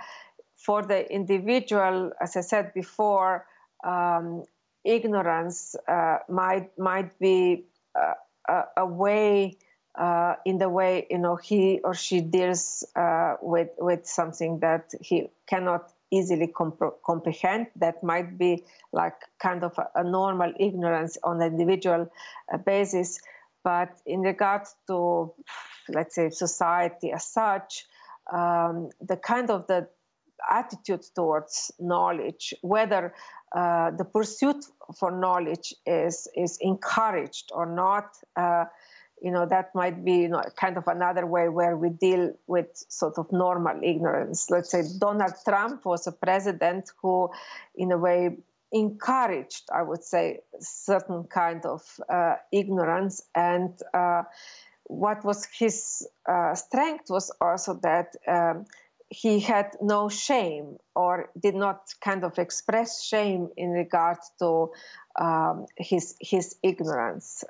[0.55, 3.45] for the individual, as I said before,
[3.83, 4.43] um,
[4.85, 7.65] ignorance uh, might might be
[7.99, 8.13] uh,
[8.47, 9.57] a, a, way
[9.95, 14.93] uh, in the way you know he or she deals uh, with with something that
[15.01, 17.67] he cannot easily comp- comprehend.
[17.75, 22.11] That might be like kind of a, a normal ignorance on an individual
[22.51, 23.19] uh, basis.
[23.63, 25.33] But in regards to,
[25.89, 27.85] let's say, society as such,
[28.31, 29.87] um, the kind of the
[30.49, 33.13] attitude towards knowledge, whether
[33.55, 34.65] uh, the pursuit
[34.99, 38.65] for knowledge is is encouraged or not, uh,
[39.23, 42.67] you know, that might be you know, kind of another way where we deal with
[42.89, 44.49] sort of normal ignorance.
[44.49, 47.29] Let's say Donald Trump was a president who,
[47.73, 48.37] in a way,
[48.73, 53.23] encouraged, I would say, certain kind of uh, ignorance.
[53.33, 54.23] And uh,
[54.83, 58.65] what was his uh, strength was also that um,
[59.07, 64.71] he had no shame or did not kind of express shame in regard to
[65.17, 67.45] um, his his ignorance.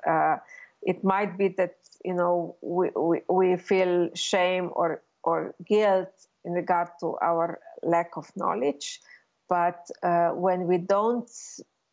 [0.84, 1.74] It might be that
[2.04, 6.12] you know we, we, we feel shame or or guilt
[6.44, 9.00] in regard to our lack of knowledge
[9.48, 11.30] but uh, when we don't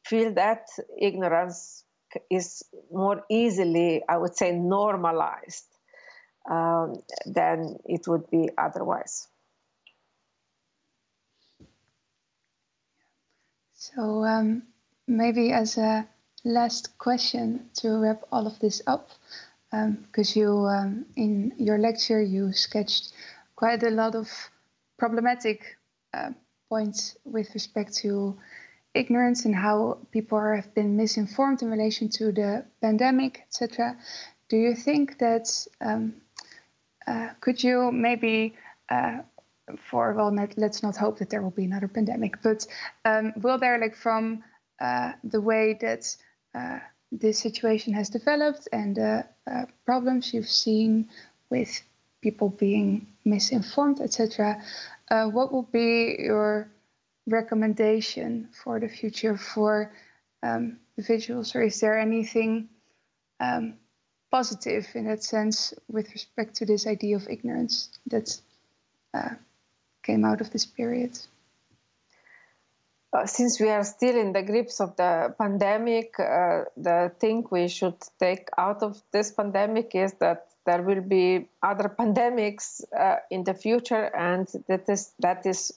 [0.05, 0.67] feel that,
[0.99, 1.83] ignorance
[2.29, 5.67] is more easily, I would say, normalized
[6.49, 9.27] um, than it would be otherwise.
[13.73, 14.63] So, um,
[15.07, 16.07] maybe as a
[16.43, 19.09] last question to wrap all of this up,
[19.69, 23.13] because um, you, um, in your lecture, you sketched
[23.55, 24.27] quite a lot of
[24.97, 25.77] problematic
[26.13, 26.31] uh,
[26.69, 28.37] points with respect to
[28.93, 33.97] ignorance and how people have been misinformed in relation to the pandemic, etc.
[34.49, 35.47] Do you think that
[35.79, 36.15] um,
[37.07, 38.55] uh, could you maybe
[38.89, 39.19] uh,
[39.89, 42.65] for well, let, us not hope that there will be another pandemic, but
[43.05, 44.43] um, will there like from
[44.79, 46.15] uh, the way that
[46.53, 46.79] uh,
[47.11, 51.09] this situation has developed and the uh, problems you've seen
[51.49, 51.81] with
[52.21, 54.61] people being misinformed, etc.
[55.09, 56.69] Uh, what will be your
[57.27, 59.91] recommendation for the future for
[60.43, 62.69] um, individuals, or is there anything
[63.39, 63.75] um,
[64.31, 68.39] positive in that sense with respect to this idea of ignorance that
[69.13, 69.35] uh,
[70.03, 71.17] came out of this period?
[73.13, 77.67] Uh, since we are still in the grips of the pandemic, uh, the thing we
[77.67, 83.43] should take out of this pandemic is that there will be other pandemics uh, in
[83.43, 85.73] the future, and that is that is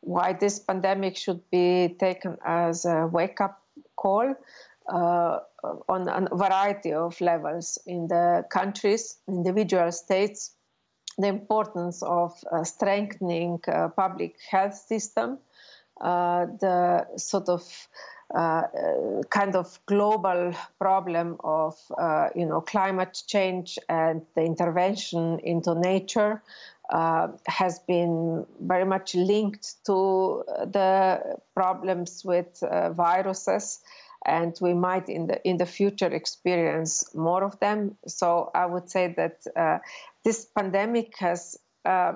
[0.00, 3.62] why this pandemic should be taken as a wake up
[3.96, 4.34] call.
[4.86, 5.38] Uh,
[5.88, 10.50] on a variety of levels in the countries, individual states,
[11.16, 13.58] the importance of uh, strengthening
[13.96, 15.38] public health system,
[16.00, 17.62] the sort of
[18.34, 18.62] uh,
[19.30, 26.42] kind of global problem of uh, you know climate change and the intervention into nature
[26.90, 32.60] uh, has been very much linked to the problems with
[32.92, 33.80] viruses.
[34.26, 37.98] And we might in the in the future experience more of them.
[38.06, 39.78] So i would say that uh,
[40.24, 42.14] this pandemic has uh,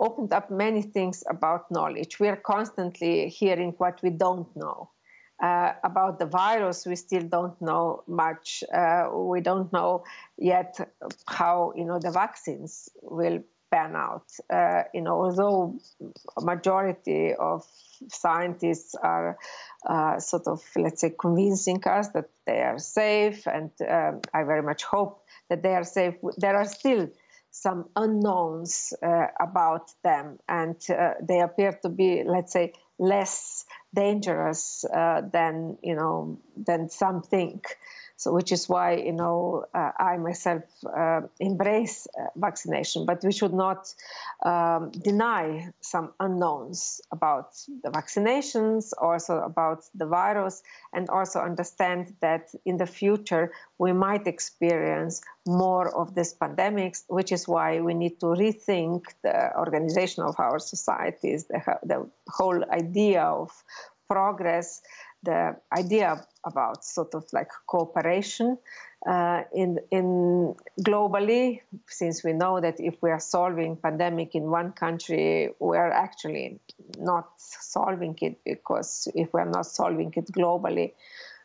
[0.00, 4.90] opened up many things about knowledge we are constantly hearing what we don't know
[5.40, 8.62] uh, about the virus, we still don't know much.
[8.72, 10.04] Uh, we don't know
[10.36, 10.78] yet
[11.26, 14.26] how you know the vaccines will pan out.
[14.52, 15.78] Uh, you know, although
[16.36, 17.64] a majority of
[18.08, 19.38] scientists are
[19.86, 24.62] uh, sort of, let's say, convincing us that they are safe, and um, I very
[24.62, 26.14] much hope that they are safe.
[26.36, 27.08] There are still
[27.50, 33.64] some unknowns uh, about them, and uh, they appear to be, let's say, less
[33.94, 37.76] dangerous uh, than you know than some think.
[38.20, 43.32] So, which is why you know uh, I myself uh, embrace uh, vaccination, but we
[43.32, 43.94] should not
[44.44, 52.50] um, deny some unknowns about the vaccinations, also about the virus, and also understand that
[52.66, 58.20] in the future we might experience more of these pandemics, which is why we need
[58.20, 63.50] to rethink the organization of our societies, the, the whole idea of
[64.10, 64.82] progress
[65.22, 68.58] the idea about sort of like cooperation
[69.06, 74.72] uh, in in globally, since we know that if we are solving pandemic in one
[74.72, 76.60] country, we are actually
[76.98, 80.92] not solving it because if we are not solving it globally,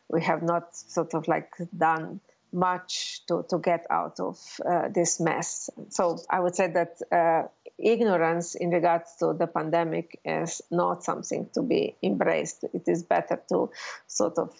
[0.08, 2.20] we have not sort of like done
[2.52, 5.70] much to, to get out of uh, this mess.
[5.90, 7.48] So I would say that uh,
[7.78, 12.64] ignorance in regards to the pandemic is not something to be embraced.
[12.72, 13.70] It is better to
[14.06, 14.54] sort of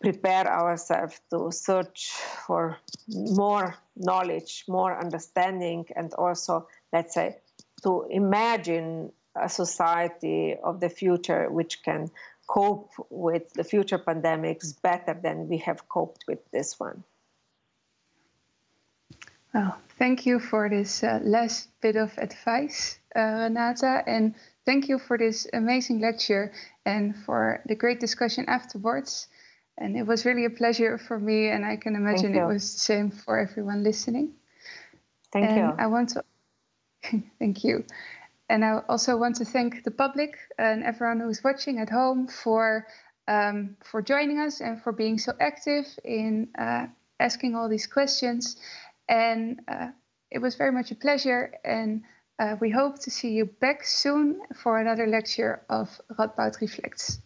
[0.00, 2.10] prepare ourselves to search
[2.46, 2.78] for
[3.08, 7.36] more knowledge, more understanding, and also, let's say,
[7.82, 12.10] to imagine a society of the future which can
[12.48, 17.04] cope with the future pandemics better than we have coped with this one.
[19.52, 24.98] Well, thank you for this uh, last bit of advice, uh, Renata, and thank you
[24.98, 26.52] for this amazing lecture
[26.86, 29.26] and for the great discussion afterwards.
[29.76, 32.80] And it was really a pleasure for me, and I can imagine it was the
[32.80, 34.34] same for everyone listening.
[35.32, 35.74] Thank and you.
[35.78, 36.24] I want to
[37.38, 37.84] thank you.
[38.48, 42.86] And I also want to thank the public and everyone who's watching at home for
[43.28, 46.86] um, for joining us and for being so active in uh,
[47.20, 48.56] asking all these questions.
[49.10, 49.88] And uh,
[50.30, 51.52] it was very much a pleasure.
[51.64, 52.02] And
[52.38, 57.20] uh, we hope to see you back soon for another lecture of Radboud Reflects.